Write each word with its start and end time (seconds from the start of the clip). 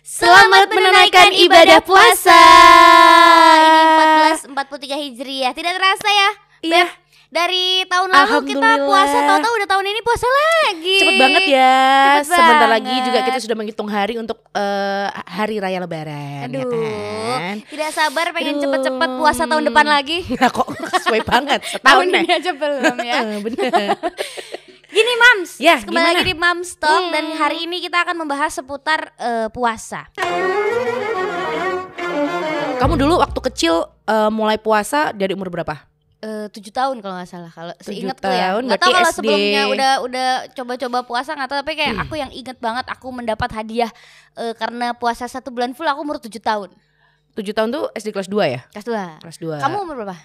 Selamat 0.00 0.72
menunaikan 0.72 1.28
ibadah 1.36 1.84
puasa. 1.84 2.42
Ini 3.60 4.32
1443 4.48 5.04
Hijriah. 5.06 5.52
Tidak 5.52 5.72
terasa 5.76 6.08
ya? 6.08 6.30
Iya. 6.60 6.84
Beb? 6.84 6.88
Dari 7.30 7.86
tahun 7.86 8.10
lalu 8.10 8.42
kita 8.42 8.90
puasa, 8.90 9.18
tahu-tahu 9.22 9.52
udah 9.54 9.68
tahun 9.70 9.86
ini 9.86 10.00
puasa 10.02 10.26
lagi. 10.26 10.98
Cepet 10.98 11.14
banget 11.14 11.42
ya. 11.46 11.78
Cepet 12.26 12.34
Sebentar 12.34 12.66
lagi 12.66 12.90
banget. 12.90 13.06
juga 13.06 13.18
kita 13.22 13.38
sudah 13.38 13.54
menghitung 13.54 13.86
hari 13.86 14.14
untuk 14.18 14.38
eh, 14.50 15.06
hari 15.30 15.62
raya 15.62 15.78
lebaran 15.78 16.50
ya 16.50 16.58
Aduh, 16.58 16.74
kan? 16.74 17.56
tidak 17.70 17.90
sabar 17.94 18.34
pengen 18.34 18.58
cepet-cepet 18.58 19.10
puasa 19.14 19.46
tahun 19.46 19.62
depan 19.62 19.86
lagi. 19.86 20.26
Nah, 20.26 20.50
kok 20.50 20.74
sesuai 20.74 21.22
banget 21.22 21.60
setahun 21.70 22.02
Tahun 22.10 22.18
ini 22.18 22.30
aja 22.34 22.50
belum 22.50 22.96
ya. 22.98 23.18
Bener. 23.46 23.70
Gini 24.90 25.14
Mams, 25.16 25.50
Ya, 25.56 25.78
kembali 25.78 25.86
gimana? 25.86 26.10
lagi 26.12 26.24
di 26.24 26.34
Mams 26.34 26.70
Talk 26.74 27.14
dan 27.14 27.24
Hmm. 27.24 27.38
hari 27.38 27.62
ini 27.62 27.78
kita 27.78 28.02
akan 28.02 28.16
membahas 28.18 28.50
seputar 28.52 29.14
eh, 29.16 29.46
puasa. 29.48 30.10
Kamu 32.76 32.94
dulu 32.96 33.18
waktu 33.18 33.40
kecil 33.46 33.74
eh, 34.04 34.28
mulai 34.28 34.56
puasa 34.56 35.12
dari 35.12 35.30
umur 35.30 35.46
berapa? 35.48 35.86
Eh, 36.18 36.50
tujuh 36.50 36.68
tahun 36.68 36.98
kalau 36.98 37.16
nggak 37.16 37.30
salah 37.30 37.48
kalau 37.48 37.72
Tujuh 37.78 38.04
seingatku 38.04 38.28
ya 38.28 38.52
nggak 38.52 38.76
tahu 38.76 38.92
kalau 38.92 39.08
SD. 39.08 39.16
sebelumnya 39.16 39.62
udah 39.66 39.92
udah 40.02 40.28
coba-coba 40.52 40.98
puasa 41.00 41.32
nggak 41.32 41.48
tahu 41.48 41.58
tapi 41.60 41.72
kayak 41.74 41.96
aku 41.98 42.14
yang 42.14 42.28
inget 42.28 42.60
banget 42.60 42.84
aku 42.84 43.08
mendapat 43.08 43.48
hadiah 43.54 43.88
eh, 44.34 44.52
karena 44.52 44.92
puasa 44.92 45.24
satu 45.24 45.48
bulan 45.48 45.72
full 45.72 45.86
aku 45.86 45.96
umur 45.98 46.18
tujuh 46.18 46.36
tahun 46.38 46.68
Tujuh 47.32 47.54
tahun 47.54 47.70
tuh 47.70 47.88
SD 47.94 48.10
kelas 48.10 48.26
2 48.26 48.36
ya? 48.44 48.60
kelas 48.68 48.84
dua 48.84 49.02
Kelas 49.16 49.38
2 49.38 49.64
kamu 49.64 49.76
umur 49.80 49.94
berapa 49.96 50.16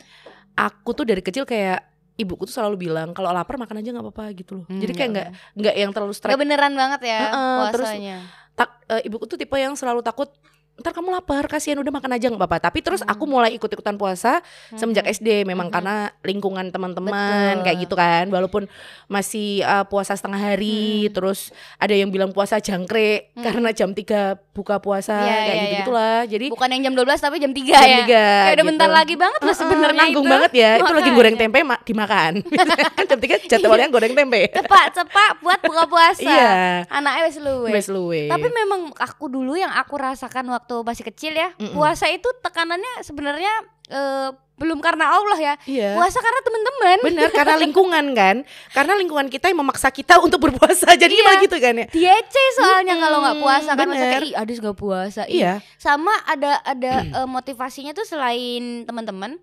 Aku 0.58 0.91
tuh 0.91 1.05
dari 1.05 1.22
kecil 1.22 1.46
kayak 1.46 1.80
Ibuku 2.16 2.48
tuh 2.48 2.55
selalu 2.55 2.88
bilang 2.88 3.12
kalau 3.12 3.30
lapar 3.30 3.55
makan 3.55 3.80
aja 3.80 3.92
nggak 3.92 4.05
apa-apa 4.08 4.26
gitu 4.34 4.52
loh. 4.58 4.66
Hmm, 4.66 4.80
Jadi 4.80 4.92
kayak 4.92 5.04
ya 5.04 5.12
nggak 5.12 5.28
nggak 5.54 5.76
yang 5.76 5.92
terlalu 5.92 6.14
strike 6.16 6.32
nggak 6.32 6.41
beneran 6.41 6.74
banget 6.74 7.02
ya 7.04 7.20
Heeh, 7.28 7.60
terus 7.72 7.90
puasanya. 7.91 8.18
tak 8.55 8.70
eh, 8.88 9.02
ibuku 9.04 9.26
tuh 9.26 9.36
tipe 9.36 9.54
yang 9.54 9.76
selalu 9.76 10.00
takut 10.00 10.32
ntar 10.76 10.92
kamu 10.92 11.08
lapar 11.10 11.46
kasihan 11.46 11.78
udah 11.78 11.90
makan 11.90 12.12
aja 12.12 12.28
nggak 12.28 12.36
apa-apa 12.38 12.58
tapi 12.62 12.80
terus 12.80 13.00
Hmm. 13.00 13.10
aku 13.10 13.24
mulai 13.26 13.50
ikut 13.50 13.66
ikutan 13.66 13.96
puasa 13.96 14.44
semenjak 14.72 15.04
Mhm. 15.04 15.13
SD 15.13 15.27
memang 15.44 15.68
Mhm. 15.68 15.74
karena 15.74 15.96
lingkungan 16.20 16.68
teman-teman 16.68 17.62
kayak 17.62 17.77
gitu 17.80 17.94
kan 17.94 18.27
walaupun 18.27 18.68
masih 19.05 19.62
eh, 19.62 19.86
puasa 19.86 20.14
setengah 20.14 20.36
hari 20.38 21.08
Mhm. 21.08 21.14
terus 21.14 21.49
ada 21.76 21.91
yang 21.91 22.10
bilang 22.10 22.30
puasa 22.30 22.60
jangkrik 22.60 23.32
Mhm. 23.32 23.41
karena 23.41 23.70
jam 23.72 23.91
3 23.91 24.36
buka 24.52 24.76
puasa 24.77 25.16
Iya, 25.16 25.32
kayak 25.38 25.46
iya, 25.46 25.55
gitu 25.55 25.64
iya. 25.66 25.80
gitulah 25.80 26.20
jadi 26.26 26.46
bukan 26.49 26.70
yang 26.70 26.82
jam 26.84 26.94
12 26.94 27.20
tapi 27.21 27.36
jam 27.38 27.52
3 27.52 27.71
jam 27.71 27.80
ya 27.82 27.98
3 27.98 28.04
kayak 28.05 28.44
udah 28.46 28.55
gitu. 28.58 28.68
bentar 28.68 28.90
lagi 28.90 29.16
banget 29.16 29.40
loh 29.40 29.48
Heeh, 29.48 29.60
sebenarnya 29.62 29.99
nanggung 30.02 30.24
itu. 30.24 30.34
banget 30.34 30.52
ya 30.54 30.71
itu 30.76 30.94
lagi 30.94 31.12
goreng 31.12 31.36
tempe 31.36 31.60
ma- 31.62 31.82
dimakan 31.82 32.34
kan 32.98 33.05
jam 33.05 33.20
3 33.21 33.36
jadwalnya 33.48 33.88
goreng 33.88 34.12
tempe 34.14 34.42
cepat 34.49 34.88
cepat 34.94 35.34
buat 35.40 35.60
buka 35.62 35.84
puasa 35.86 36.20
iya 36.21 36.52
anaknya 36.90 37.21
wes 37.24 37.38
luwe 37.38 37.70
wes 37.70 37.88
luwe 37.88 38.21
Tapi 38.27 38.48
memang 38.49 38.92
aku 38.94 39.26
dulu 39.27 39.55
yang 39.55 39.71
aku 39.71 39.96
rasakan 39.96 40.46
waktu 40.49 40.65
masih 40.82 41.05
kecil 41.05 41.32
ya, 41.32 41.54
Mm-mm. 41.54 41.71
puasa 41.71 42.08
itu 42.08 42.26
tekanannya 42.40 43.02
sebenarnya 43.02 43.54
eh, 43.88 44.30
belum 44.55 44.80
karena 44.80 45.12
Allah 45.12 45.35
ya. 45.35 45.54
iya 45.66 45.94
Puasa 45.94 46.18
karena 46.18 46.40
teman-teman. 46.40 46.98
Bener 47.04 47.27
karena 47.30 47.60
lingkungan 47.68 48.05
kan 48.13 48.35
Karena 48.71 48.96
lingkungan 48.96 49.27
kita 49.27 49.52
yang 49.52 49.60
memaksa 49.60 49.91
kita 49.91 50.16
untuk 50.18 50.40
berpuasa 50.40 50.96
Jadi 50.96 51.12
Iya. 51.12 51.21
malah 51.21 51.40
gitu 51.41 51.58
kan 51.60 51.74
ya 51.76 51.86
Diece 51.86 52.43
soalnya 52.55 52.93
Mm-mm, 52.93 53.04
kalau 53.04 53.18
nggak 53.20 53.38
puasa 53.38 53.71
kan 53.74 53.84
masa 53.86 54.05
kayak 54.08 54.24
ih 54.24 54.34
Adis 54.34 54.58
nggak 54.58 54.77
puasa. 54.77 55.21
ih." 55.26 55.43
Iya 55.43 55.60
Sama 55.76 56.16
ada 56.24 56.63
ada 56.63 56.93
eh, 57.20 57.27
motivasinya 57.27 57.91
tuh 57.91 58.08
selain 58.08 58.88
teman-teman 58.88 59.36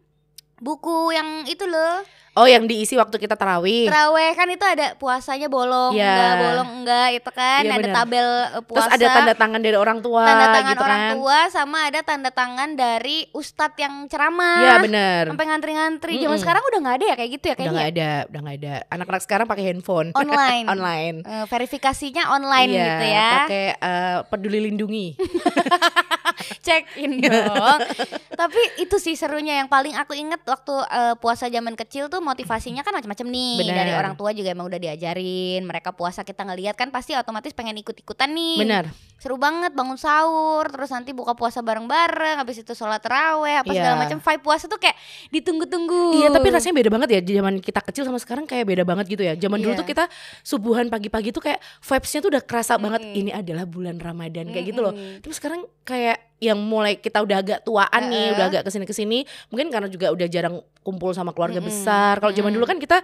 buku 0.56 1.11
yang 1.11 1.45
itu 1.45 1.67
loh 1.67 2.00
Oh 2.33 2.44
yang 2.44 2.64
diisi 2.64 2.97
waktu 2.97 3.16
kita 3.16 3.33
tarawih 3.33 3.86
teraweh 3.86 4.33
kan 4.33 4.48
itu 4.48 4.62
ada 4.62 4.97
puasanya 4.97 5.47
bolong 5.47 5.92
Iya. 5.92 6.08
enggak 6.08 6.34
bolong 6.41 6.70
enggak 6.78 7.08
itu 7.12 7.30
kan. 7.30 7.61
Iya, 7.61 7.70
ada 7.70 7.77
bener. 7.78 7.92
tabel 7.94 8.25
eh, 8.25 8.48
Terus 8.48 8.64
puasa. 8.64 8.91
ada 8.91 9.06
tanda 9.06 9.34
tangan 9.34 9.61
dari 9.61 9.77
orang 9.77 9.98
tua 9.98 10.25
tanda 10.25 10.47
tangan 10.50 10.70
gitu 10.70 10.83
orang 10.83 10.97
kan. 10.98 11.12
tua 11.12 11.38
sama 11.48 11.78
ada 11.84 12.00
tanda 12.00 12.30
tangan 12.30 12.69
dari 12.72 13.16
ustadz 13.30 13.77
yang 13.77 13.94
ceramah. 14.06 14.58
Iya 14.58 14.75
bener. 14.80 15.22
Sampai 15.28 15.44
ngantri-ngantri. 15.44 16.12
Zaman 16.14 16.25
Mm-mm. 16.27 16.41
sekarang 16.41 16.62
udah 16.64 16.78
nggak 16.80 16.97
ada 16.97 17.05
ya 17.05 17.14
kayak 17.14 17.30
gitu 17.33 17.44
ya 17.44 17.53
Udah 17.53 17.58
kayaknya 17.58 17.77
gak 17.78 17.92
ada 17.92 18.10
Udah 18.25 18.41
gak 18.41 18.56
ada. 18.56 18.75
Anak-anak 18.88 19.22
sekarang 19.22 19.47
pakai 19.47 19.65
handphone. 19.66 20.09
Online. 20.22 20.65
Online. 20.66 21.16
Eh, 21.22 21.44
verifikasinya 21.47 22.22
online 22.31 22.71
Iya, 22.71 22.81
gitu 22.82 23.04
ya. 23.06 23.28
pakai 23.42 23.65
eh, 23.76 24.16
peduli 24.26 24.59
lindungi. 24.62 25.06
Check 26.65 26.97
in 26.97 27.21
dong. 27.21 27.78
Tapi 28.41 28.60
itu 28.78 28.97
sih 28.97 29.15
serunya 29.15 29.60
yang 29.60 29.69
paling 29.69 29.92
aku 29.94 30.15
inget 30.15 30.41
waktu 30.42 30.72
eh, 30.82 31.15
puasa 31.16 31.47
zaman 31.47 31.76
kecil 31.76 32.09
tuh 32.09 32.22
motivasinya 32.22 32.81
kan 32.81 32.94
macam-macam 32.94 33.27
nih 33.27 33.56
Bener. 33.60 33.77
dari 33.77 33.93
orang 33.93 34.15
tua 34.15 34.31
juga 34.31 34.49
emang 34.49 34.66
udah 34.66 34.78
diajarin 34.78 35.62
mereka 35.62 35.91
puasa 35.91 36.22
kita 36.22 36.43
ngeliat 36.43 36.72
kan 36.72 36.88
pasti 36.88 37.12
otomatis 37.12 37.50
pengen 37.50 37.77
ikut-ikutan 37.77 38.31
nih 38.31 38.59
Bener 38.59 38.84
seru 39.19 39.38
banget 39.38 39.71
bangun 39.71 39.94
sahur 39.94 40.66
terus 40.66 40.91
nanti 40.91 41.10
buka 41.10 41.34
puasa 41.34 41.62
bareng-bareng 41.62 42.38
habis 42.38 42.59
itu 42.59 42.75
sholat 42.75 42.99
terawih 42.99 43.62
apa 43.62 43.71
segala 43.71 43.94
Iya. 43.94 44.03
macam 44.03 44.19
vibe 44.19 44.43
puasa 44.43 44.66
tuh 44.66 44.78
kayak 44.78 44.99
ditunggu-tunggu 45.31 46.19
Iya 46.19 46.28
tapi 46.31 46.50
rasanya 46.50 46.75
beda 46.75 46.91
banget 46.91 47.09
ya 47.10 47.21
Zaman 47.33 47.55
kita 47.59 47.81
kecil 47.83 48.03
sama 48.03 48.19
sekarang 48.19 48.44
kayak 48.44 48.66
beda 48.66 48.83
banget 48.83 49.06
gitu 49.09 49.22
ya 49.22 49.34
Zaman 49.34 49.59
dulu 49.59 49.75
Iya. 49.75 49.78
tuh 49.78 49.87
kita 49.87 50.04
subuhan 50.43 50.87
pagi-pagi 50.87 51.31
tuh 51.31 51.39
kayak 51.41 51.59
Vibesnya 51.81 52.21
tuh 52.21 52.31
udah 52.31 52.43
kerasa 52.43 52.75
banget 52.77 53.00
Mm-mm. 53.00 53.19
Ini 53.19 53.31
adalah 53.33 53.65
bulan 53.65 53.97
Ramadan 53.97 54.50
kayak 54.50 54.66
gitu 54.69 54.81
loh. 54.81 54.91
Terus 54.93 55.37
sekarang 55.37 55.65
kayak 55.83 56.31
yang 56.42 56.58
mulai 56.58 56.98
kita 56.98 57.22
udah 57.22 57.38
agak 57.38 57.58
tuaan 57.62 58.03
nih, 58.10 58.34
udah 58.34 58.47
agak 58.50 58.62
ke 58.66 58.70
sini 58.75 58.84
ke 58.84 58.94
sini, 58.94 59.19
mungkin 59.54 59.70
karena 59.70 59.86
juga 59.86 60.10
udah 60.10 60.26
jarang 60.26 60.58
kumpul 60.82 61.14
sama 61.14 61.30
keluarga 61.30 61.62
Mm-mm. 61.62 61.70
besar. 61.70 62.19
Kalau 62.19 62.34
zaman 62.34 62.50
Mm-mm. 62.50 62.58
dulu 62.58 62.66
kan 62.66 62.78
kita 62.82 62.98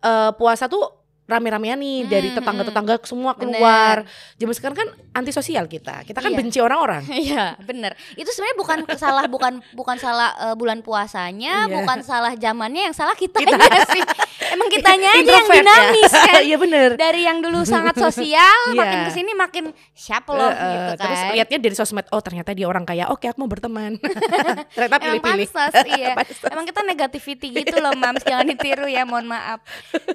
eh, 0.00 0.30
puasa 0.32 0.72
tuh 0.72 0.88
rame-ramean 1.28 1.76
nih 1.76 2.08
dari 2.08 2.28
Mm-mm. 2.28 2.40
tetangga-tetangga 2.40 2.94
semua 3.04 3.36
Bener. 3.36 3.60
keluar. 3.60 3.96
Zaman 4.34 4.54
sekarang 4.56 4.76
kan 4.78 4.88
antisosial 5.12 5.68
kita, 5.68 6.00
kita 6.02 6.18
kan 6.18 6.32
Iya. 6.32 6.38
benci 6.40 6.58
orang-orang. 6.58 7.04
Iya, 7.20 7.52
bener. 7.60 7.92
Itu 8.14 8.32
sebenarnya 8.32 8.56
bukan 8.56 8.78
salah 8.96 9.24
bukan 9.28 9.52
bukan 9.70 9.96
salah 9.98 10.32
eh, 10.40 10.56
bulan 10.56 10.80
puasanya, 10.80 11.68
Iya. 11.68 11.74
bukan 11.76 12.00
salah 12.00 12.32
zamannya, 12.32 12.88
yang 12.88 12.96
salah 12.96 13.12
kita 13.12 13.38
Kita. 13.38 13.60
sih. 13.92 14.00
Emang 14.48 14.72
kitanya 14.72 15.12
aja 15.12 15.20
yang 15.20 15.44
ya. 15.44 15.54
dinamis 15.54 16.08
kan. 16.10 16.40
Iya 16.48 16.56
bener. 16.56 16.90
Dari 16.96 17.20
yang 17.22 17.38
dulu 17.38 17.60
sangat 17.62 17.92
sosial, 17.94 18.58
Iya. 18.72 18.78
makin 18.78 18.98
ke 19.04 19.12
sini 19.12 19.30
makin 19.36 19.64
siapa 19.92 20.32
loh 20.32 20.48
eh, 20.48 20.56
gitu 20.56 20.92
kan. 20.96 21.04
Terus 21.04 21.20
lihatnya 21.36 21.58
dari 21.60 21.74
sosmed, 21.76 22.08
oh 22.08 22.22
ternyata 22.24 22.56
dia 22.56 22.64
orang 22.64 22.82
kaya, 22.82 23.04
oke 23.06 23.28
aku 23.28 23.36
mau 23.36 23.46
berteman. 23.46 24.00
ternyata 24.00 24.96
Emang 24.96 25.20
pilih-pilih. 25.20 25.48
pansos, 25.52 25.74
iya. 25.86 26.16
Pansos. 26.16 26.40
Emang 26.48 26.64
kita 26.64 26.80
negativity 26.80 27.52
gitu 27.52 27.76
loh, 27.76 27.92
Mams. 27.92 28.24
Jangan 28.24 28.48
ditiru 28.48 28.88
ya, 28.88 29.04
mohon 29.04 29.28
maaf. 29.28 29.60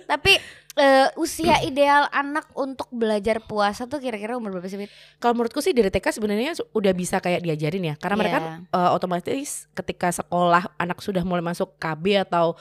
Tapi 0.03 0.41
eh, 0.73 1.07
usia 1.15 1.61
ideal 1.61 2.09
anak 2.09 2.49
untuk 2.57 2.89
belajar 2.89 3.41
puasa 3.45 3.85
tuh 3.85 4.01
kira-kira 4.01 4.33
umur 4.33 4.57
berapa 4.57 4.65
sih? 4.65 4.89
Kalau 5.21 5.33
menurutku 5.37 5.61
sih 5.61 5.71
dari 5.71 5.93
TK 5.93 6.17
sebenarnya 6.17 6.57
udah 6.73 6.93
bisa 6.93 7.21
kayak 7.21 7.45
diajarin 7.45 7.93
ya, 7.93 7.95
karena 8.01 8.15
mereka 8.17 8.37
Iya. 8.41 8.53
eh, 8.73 8.89
otomatis 8.91 9.69
ketika 9.71 10.09
sekolah 10.09 10.73
anak 10.77 10.99
sudah 10.99 11.21
mulai 11.21 11.45
masuk 11.45 11.77
KB 11.77 12.25
atau 12.25 12.57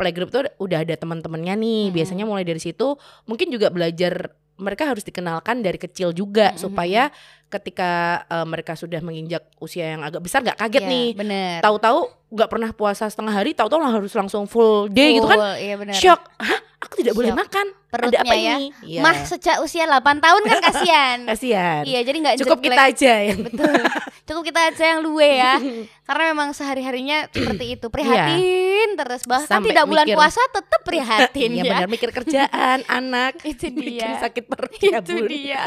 playgroup 0.00 0.32
tuh 0.32 0.48
udah 0.56 0.80
ada 0.80 0.96
teman-temannya 0.96 1.54
nih. 1.60 1.82
Mm-mm. 1.88 1.96
Biasanya 1.96 2.24
mulai 2.24 2.48
dari 2.48 2.60
situ 2.60 2.96
mungkin 3.28 3.52
juga 3.52 3.68
belajar 3.68 4.32
mereka 4.60 4.88
harus 4.88 5.04
dikenalkan 5.04 5.60
dari 5.60 5.76
kecil 5.76 6.12
juga 6.12 6.52
Mm-mm. 6.52 6.60
supaya 6.60 7.12
ketika 7.50 7.90
eh, 8.24 8.46
mereka 8.46 8.72
sudah 8.72 8.98
menginjak 8.98 9.42
usia 9.58 9.90
yang 9.90 10.00
agak 10.00 10.22
besar 10.22 10.40
nggak 10.40 10.56
kaget 10.56 10.80
Iya, 10.80 10.88
nih. 10.88 11.08
Bener. 11.12 11.58
Tahu-tahu 11.60 12.00
nggak 12.30 12.46
pernah 12.48 12.70
puasa 12.70 13.04
setengah 13.04 13.34
hari, 13.34 13.52
tahu-tahu 13.52 13.82
harus 13.82 14.14
langsung 14.14 14.46
full 14.46 14.86
day 14.86 15.18
gitu 15.18 15.26
kan. 15.26 15.34
Full, 15.36 15.54
Iya 15.58 15.74
bener. 15.76 15.94
Shock. 15.94 16.22
Hah? 16.38 16.60
Aku 16.80 16.94
tidak 16.96 17.12
boleh 17.12 17.28
Shock. 17.28 17.42
makan. 17.42 17.66
Perutnya 17.90 18.22
ada 18.22 18.30
apa 18.30 18.34
ya. 18.38 18.54
ini? 18.54 18.66
Iya. 18.86 19.00
Mah 19.02 19.16
sejak 19.20 19.56
usia 19.60 19.82
8 19.84 20.00
tahun 20.16 20.42
kan 20.44 20.58
kasihan. 20.62 21.18
Kasihan. 21.28 21.82
iya, 21.82 22.00
jadi 22.00 22.16
nggak 22.16 22.36
Cukup 22.38 22.58
jelek. 22.58 22.66
kita 22.70 22.82
aja 22.86 23.12
yang 23.20 23.38
Betul. 23.42 23.74
Cukup 24.30 24.42
kita 24.46 24.60
aja 24.64 24.84
yang 24.86 25.00
luwe 25.02 25.26
ya. 25.34 25.58
Karena 26.08 26.22
memang 26.30 26.54
sehari-harinya 26.54 27.26
seperti 27.28 27.74
itu. 27.74 27.90
Prihatin 27.90 28.94
terus 28.94 29.26
bahkan 29.26 29.58
Sampai 29.58 29.70
tidak 29.70 29.86
bulan 29.86 30.06
mikir. 30.06 30.14
puasa 30.14 30.38
tetap 30.48 30.80
prihatin 30.80 31.50
Iya 31.50 31.58
ya. 31.58 31.64
benar 31.68 31.88
mikir 31.90 32.10
kerjaan, 32.12 32.78
anak. 32.86 33.42
Itu 33.42 33.68
bikin 33.68 33.90
dia. 34.06 34.18
sakit 34.20 34.44
perut 34.46 34.70
ya, 34.76 34.98
Itu 35.00 35.14
Bun. 35.16 35.26
dia. 35.26 35.66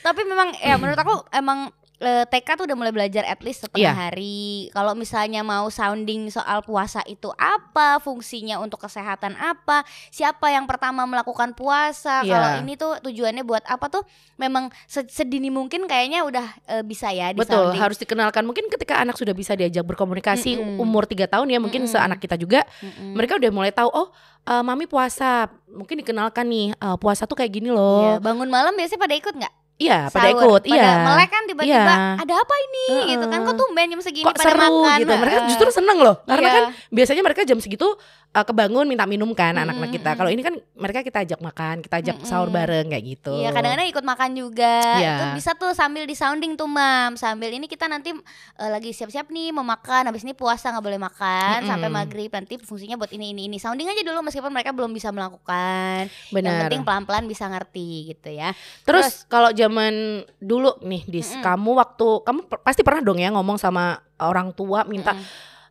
Tapi 0.00 0.20
memang 0.22 0.52
ya 0.56 0.76
menurut 0.90 1.00
aku 1.00 1.14
emang 1.30 1.70
eh, 1.98 2.24
TK 2.24 2.48
tuh 2.54 2.64
udah 2.64 2.72
mulai 2.74 2.90
belajar 2.90 3.22
at 3.22 3.38
least 3.40 3.60
setengah 3.62 3.84
Iya. 3.86 4.08
hari. 4.08 4.40
Kalau 4.70 4.92
misalnya 4.94 5.44
mau 5.44 5.68
sounding 5.68 6.26
soal 6.28 6.60
puasa 6.60 7.04
itu 7.04 7.28
apa, 7.30 8.00
fungsinya 8.00 8.56
untuk 8.56 8.80
kesehatan 8.80 9.36
apa, 9.36 9.84
siapa 10.08 10.48
yang 10.48 10.64
pertama 10.64 11.04
melakukan 11.04 11.52
puasa. 11.52 12.24
Iya. 12.24 12.32
Kalau 12.32 12.48
ini 12.58 12.72
tuh 12.74 12.96
tujuannya 13.00 13.44
buat 13.44 13.60
apa 13.64 13.86
tuh 13.86 14.00
memang 14.34 14.72
se- 14.86 15.06
sedini 15.06 15.48
mungkin 15.48 15.84
kayaknya 15.84 16.24
udah 16.24 16.46
eh, 16.70 16.80
bisa 16.82 17.12
ya 17.12 17.30
di 17.30 17.38
Betul, 17.38 17.68
sounding. 17.68 17.76
harus 17.78 17.98
dikenalkan. 17.98 18.42
Mungkin 18.42 18.72
ketika 18.72 18.96
anak 18.96 19.14
sudah 19.14 19.36
bisa 19.36 19.52
diajak 19.52 19.84
berkomunikasi 19.84 20.56
Mm-mm. 20.56 20.80
umur 20.80 21.04
3 21.04 21.28
tahun 21.28 21.46
ya, 21.46 21.60
mungkin 21.60 21.84
Mm-mm. 21.84 21.92
seanak 21.92 22.16
kita 22.16 22.34
juga, 22.34 22.64
Mm-mm. 22.80 23.12
mereka 23.12 23.36
udah 23.36 23.50
mulai 23.50 23.70
tahu 23.70 23.92
oh 23.92 24.08
eh, 24.42 24.64
mami 24.64 24.88
puasa. 24.88 25.52
Mungkin 25.68 26.00
dikenalkan 26.00 26.48
nih, 26.48 26.72
eh, 26.72 26.96
puasa 26.96 27.28
tuh 27.28 27.36
kayak 27.36 27.52
gini 27.52 27.68
Iya, 27.68 27.76
loh. 27.76 28.16
bangun 28.18 28.48
malam 28.48 28.72
biasanya 28.72 28.98
pada 28.98 29.14
ikut 29.14 29.36
nggak? 29.36 29.54
Iya, 29.80 29.98
pada 30.06 30.28
Sahur. 30.28 30.60
ikut. 30.60 30.62
Pada 30.62 30.76
Iya. 30.76 30.92
melek 31.02 31.30
kan 31.30 31.42
tiba-tiba 31.44 31.94
Iya. 31.96 32.20
ada 32.20 32.34
apa 32.36 32.54
ini 32.60 32.84
gitu 33.10 33.24
kan? 33.24 33.40
Kok 33.40 33.56
tumben 33.56 33.86
jam 33.88 34.00
segini 34.00 34.26
Kok 34.26 34.36
pada 34.36 34.44
seru 34.46 34.60
makan? 34.60 34.98
gitu. 35.00 35.12
Mereka 35.16 35.38
justru 35.48 35.68
seneng 35.72 35.98
loh. 35.98 36.16
Karena 36.22 36.44
Iya. 36.44 36.54
kan 36.54 36.64
biasanya 36.90 37.22
mereka 37.22 37.40
jam 37.42 37.56
segitu 37.56 37.88
uh, 38.30 38.44
kebangun 38.44 38.84
minta 38.84 39.02
minum 39.04 39.32
kan 39.32 39.50
Mm-mm, 39.50 39.64
anak-anak 39.64 39.90
kita. 39.90 40.10
Kalau 40.12 40.28
ini 40.28 40.38
kan 40.38 40.54
mereka 40.76 41.00
kita 41.00 41.18
ajak 41.20 41.40
makan, 41.40 41.80
kita 41.80 41.96
ajak 41.96 42.16
sahur 42.22 42.46
Mm-mm. 42.46 42.58
bareng 42.60 42.86
kayak 42.88 43.04
gitu. 43.08 43.32
Iya 43.34 43.50
kadang-kadang 43.50 43.88
ikut 43.88 44.04
makan 44.04 44.30
juga 44.34 44.76
Iya. 44.94 45.12
Itu 45.12 45.24
bisa 45.34 45.50
tuh 45.54 45.72
sambil 45.72 46.04
di 46.04 46.12
sounding 46.12 46.54
tuh 46.54 46.68
mam 46.68 47.16
Sambil 47.16 47.48
ini 47.50 47.64
kita 47.64 47.86
nanti 47.86 48.12
eh, 48.12 48.70
lagi 48.70 48.90
siap-siap 48.90 49.28
nih 49.28 49.50
mau 49.50 49.64
makan 49.64 50.06
Habis 50.06 50.22
ini 50.22 50.32
puasa 50.32 50.68
nggak 50.68 50.84
boleh 50.84 51.00
makan 51.00 51.56
Mm-mm. 51.58 51.70
Sampai 51.70 51.88
maghrib 51.88 52.28
nanti 52.28 52.54
fungsinya 52.58 52.94
buat 52.94 53.08
ini 53.08 53.32
ini 53.32 53.42
ini 53.46 53.56
Sounding 53.56 53.88
aja 53.88 54.02
dulu 54.02 54.20
meskipun 54.22 54.50
mereka 54.50 54.70
belum 54.70 54.92
bisa 54.92 55.08
melakukan 55.10 56.06
Yang 56.06 56.34
Benar. 56.36 56.60
penting 56.64 56.82
pelan-pelan 56.82 57.24
bisa 57.24 57.44
ngerti 57.46 57.88
gitu 58.10 58.28
ya 58.30 58.52
Terus 58.84 59.24
kalau 59.26 59.50
zaman 59.70 59.94
dulu 60.36 60.74
nih, 60.82 61.06
Dis, 61.06 61.30
Mm-mm. 61.32 61.46
kamu 61.46 61.70
waktu 61.78 62.06
kamu 62.26 62.40
pasti 62.60 62.82
pernah 62.82 63.00
dong 63.00 63.22
ya 63.22 63.30
ngomong 63.30 63.56
sama 63.56 64.02
orang 64.18 64.50
tua 64.50 64.82
minta, 64.84 65.14
Mm-mm. 65.14 65.24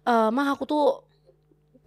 "Eh, 0.07 0.30
"Mah, 0.31 0.48
aku 0.56 0.63
tuh 0.63 0.84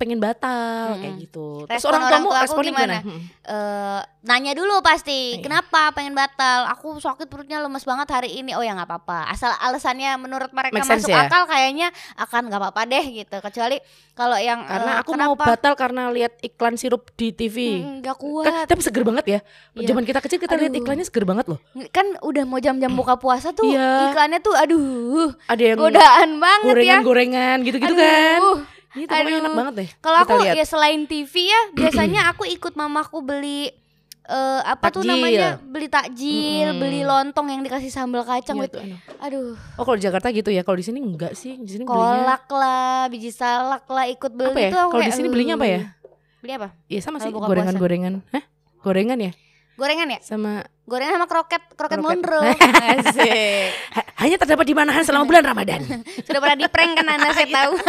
pengen 0.02 0.19
batal 0.19 0.58
Mm-mm. 0.90 1.00
kayak 1.00 1.14
gitu." 1.20 1.46
Terus 1.64 1.78
Respon 1.78 1.90
orang 1.93 2.02
orang 2.04 2.22
tua 2.25 2.38
aku 2.40 2.52
gimana? 2.60 2.72
gimana? 2.72 2.96
Hmm. 3.00 3.20
eh 3.44 4.00
nanya 4.22 4.52
dulu 4.52 4.78
pasti 4.81 5.34
Iya. 5.34 5.43
kenapa 5.43 5.90
pengen 5.93 6.12
batal 6.12 6.66
aku 6.69 6.94
sakit 6.96 7.26
perutnya 7.26 7.58
lemes 7.58 7.82
banget 7.82 8.06
hari 8.08 8.31
ini 8.32 8.52
oh 8.52 8.62
ya 8.62 8.70
nggak 8.72 8.87
apa-apa 8.87 9.26
asal 9.28 9.50
alasannya 9.52 10.14
menurut 10.14 10.50
mereka 10.50 10.70
Make 10.72 10.87
sense 10.87 11.02
masuk 11.02 11.10
ya? 11.10 11.26
akal 11.26 11.43
kayaknya 11.44 11.88
akan 12.16 12.43
nggak 12.46 12.60
apa-apa 12.60 12.82
deh 12.84 13.04
gitu 13.12 13.37
kecuali 13.37 13.82
kalau 14.12 14.37
yang 14.37 14.62
Karena 14.62 14.93
eh, 14.93 15.00
aku 15.00 15.10
mau 15.12 15.34
kenapa 15.34 15.44
batal 15.52 15.75
karena 15.75 16.02
lihat 16.08 16.38
iklan 16.40 16.76
sirup 16.76 17.10
di 17.12 17.32
TV. 17.32 17.81
Hmm, 17.81 17.98
Kan, 17.98 18.14
kuat 18.14 18.69
tapi 18.69 18.78
seger 18.78 19.02
banget 19.02 19.25
ya. 19.26 19.40
Iya. 19.75 19.87
Zaman 19.88 20.05
kita 20.05 20.20
kecil 20.20 20.38
kita 20.38 20.55
lihat 20.55 20.72
iklannya 20.72 21.02
seger 21.02 21.25
banget 21.25 21.46
loh. 21.48 21.58
kan 21.90 22.06
udah 22.20 22.44
mau 22.44 22.58
jam-jam 22.58 22.93
buka 22.93 23.16
puasa 23.16 23.50
tuh 23.50 23.66
Iya. 23.66 24.08
iklannya 24.08 24.38
tuh 24.38 24.55
aduh 24.55 25.34
Ada 25.46 25.62
yang 25.64 25.78
godaan 25.78 26.31
banget 26.38 26.62
ya 26.62 27.00
gorengan-gorengan 27.00 27.56
gitu-gitu 27.62 27.94
kan. 27.96 28.38
Itu 28.94 29.09
pokoknya 29.09 29.25
Aduh. 29.31 29.43
enak 29.43 29.55
banget 29.55 29.75
deh. 29.75 29.89
Kalau 29.99 30.19
aku 30.21 30.35
lihat. 30.41 30.55
ya 30.55 30.65
selain 30.65 31.00
TV 31.05 31.35
ya 31.44 31.61
biasanya 31.79 32.21
aku 32.29 32.44
ikut 32.44 32.73
mamaku 32.73 33.19
beli 33.21 33.73
eh 34.23 34.61
apa 34.62 34.87
tuh 34.89 35.03
Takjil. 35.03 35.11
namanya 35.11 35.49
beli 35.59 35.89
takjil, 35.89 36.67
Mm-mm. 36.69 36.79
beli 36.79 37.03
lontong 37.03 37.47
yang 37.49 37.59
dikasih 37.61 37.91
sambal 37.91 38.23
kacang 38.23 38.55
Iya 38.56 38.71
tuh, 38.71 38.79
enak. 38.81 39.00
aduh 39.19 39.59
Oh 39.75 39.83
kalau 39.83 39.99
di 39.99 40.05
Jakarta 40.05 40.31
gitu 40.31 40.49
ya. 40.49 40.62
Kalau 40.62 40.79
di 40.79 40.87
sini 40.87 40.99
enggak 40.99 41.35
sih. 41.35 41.59
Di 41.59 41.67
sini 41.69 41.83
belinya 41.83 42.23
kolak 42.23 42.44
lah, 42.49 43.11
biji 43.11 43.31
salak 43.31 43.83
lah 43.85 44.06
ikut 44.06 44.31
beli 44.31 44.47
apa 44.49 44.61
ya? 44.61 44.71
tuh 44.71 44.85
Kalau 44.89 45.03
di 45.03 45.12
sini 45.12 45.29
belinya 45.29 45.55
apa 45.56 45.67
ya? 45.67 45.81
"Uh." 45.81 45.85
Beli 46.39 46.53
apa? 46.55 46.69
Iya 46.87 47.00
sama 47.00 47.19
sih 47.19 47.31
gorengan-gorengan. 47.31 48.15
Hah? 48.31 48.44
Gorengan 48.81 49.19
ya? 49.19 49.33
Gorengan 49.75 50.06
ya? 50.06 50.19
Sama 50.21 50.62
Gorengan 50.93 51.17
sama 51.17 51.25
kroket, 51.25 51.62
kroket, 51.73 51.97
Kroket. 52.05 53.73
Ha- 53.97 54.09
hanya 54.23 54.37
terdapat 54.37 54.69
di 54.69 54.75
Manahan 54.77 55.00
selama 55.00 55.25
bulan 55.25 55.41
Ramadan. 55.41 55.81
Sudah 56.29 56.37
pernah 56.37 56.59
di 56.61 56.69
prank 56.69 56.93
kan 56.94 57.06
Anda 57.09 57.33
saya 57.33 57.49
tahu. 57.49 57.73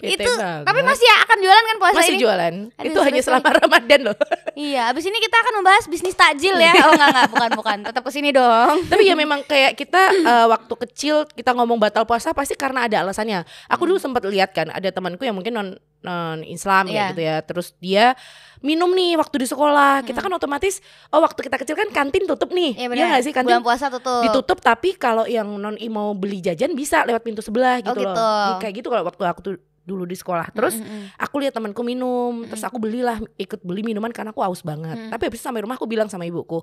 Itu 0.00 0.32
banget. 0.32 0.64
tapi 0.64 0.80
masih 0.80 1.04
ya 1.04 1.16
akan 1.28 1.38
jualan 1.44 1.60
kan 1.62 1.76
puasa 1.76 1.96
masih 2.00 2.14
ini? 2.16 2.22
jualan. 2.24 2.54
Aduh, 2.72 2.88
itu 2.88 2.98
hanya 3.04 3.20
selama 3.20 3.48
Ramadan 3.52 4.00
loh. 4.08 4.16
Iya, 4.56 4.88
abis 4.88 5.04
ini 5.04 5.20
kita 5.20 5.36
akan 5.36 5.60
membahas 5.60 5.84
bisnis 5.86 6.16
takjil 6.16 6.56
ya. 6.56 6.72
Oh 6.88 6.96
enggak 6.96 7.08
enggak, 7.12 7.28
bukan 7.28 7.50
bukan. 7.52 7.78
Tetap 7.84 8.02
ke 8.08 8.10
sini 8.10 8.32
dong. 8.32 8.80
Tapi 8.88 9.04
ya 9.04 9.12
memang 9.12 9.44
kayak 9.44 9.76
kita 9.76 10.00
eh, 10.32 10.46
waktu 10.48 10.72
kecil 10.88 11.28
kita 11.28 11.52
ngomong 11.52 11.76
batal 11.76 12.08
puasa 12.08 12.32
pasti 12.32 12.56
karena 12.56 12.88
ada 12.88 13.04
alasannya. 13.04 13.44
Aku 13.68 13.84
dulu 13.84 14.00
sempat 14.00 14.24
lihat 14.24 14.56
kan 14.56 14.72
ada 14.72 14.88
temanku 14.88 15.20
yang 15.20 15.36
mungkin 15.36 15.52
non 15.52 15.68
non 16.00 16.40
Islam 16.48 16.88
Hmm. 16.88 16.96
Iya. 16.96 17.04
ya 17.04 17.10
gitu 17.12 17.20
ya. 17.20 17.36
Terus 17.44 17.66
dia 17.76 18.16
minum 18.64 18.88
nih 18.96 19.20
waktu 19.20 19.36
di 19.36 19.52
sekolah. 19.52 20.00
Kita 20.00 20.24
kan 20.24 20.32
otomatis 20.32 20.80
oh 21.12 21.20
waktu 21.20 21.44
kita 21.44 21.59
kecil 21.60 21.76
kan 21.76 21.88
kantin 21.90 22.24
tutup 22.24 22.50
nih. 22.50 22.72
Iya 22.74 22.88
benar. 22.88 23.06
nggak 23.12 23.22
sih 23.22 23.32
kantin 23.32 23.52
Bulan 23.52 23.62
puasa 23.62 23.86
tutup. 23.86 24.24
ditutup 24.24 24.58
tapi 24.58 24.96
kalau 24.96 25.24
yang 25.24 25.46
non 25.46 25.76
I 25.76 25.86
mau 25.86 26.10
beli 26.12 26.40
jajan 26.40 26.72
bisa 26.72 27.04
lewat 27.04 27.20
pintu 27.20 27.40
sebelah 27.40 27.78
gitu, 27.78 27.92
Oh, 27.92 28.00
loh. 28.00 28.04
gitu. 28.08 28.28
Kayak 28.58 28.74
gitu 28.80 28.88
kalau 28.88 29.04
waktu 29.04 29.22
aku 29.22 29.40
tuh 29.40 29.54
dulu 29.80 30.04
di 30.04 30.14
sekolah. 30.14 30.54
Terus 30.54 30.78
Mm-mm. 30.78 31.18
aku 31.18 31.40
lihat 31.42 31.50
temanku 31.50 31.82
minum, 31.82 32.46
terus 32.46 32.62
aku 32.62 32.78
belilah 32.78 33.18
ikut 33.34 33.58
beli 33.60 33.82
minuman 33.82 34.12
karena 34.14 34.30
aku 34.30 34.38
haus 34.40 34.62
banget. 34.62 34.94
Mm. 34.94 35.10
Tapi 35.10 35.22
habis 35.26 35.40
sampai 35.40 35.64
rumah 35.64 35.74
aku 35.74 35.88
bilang 35.88 36.06
sama 36.06 36.22
ibuku, 36.22 36.62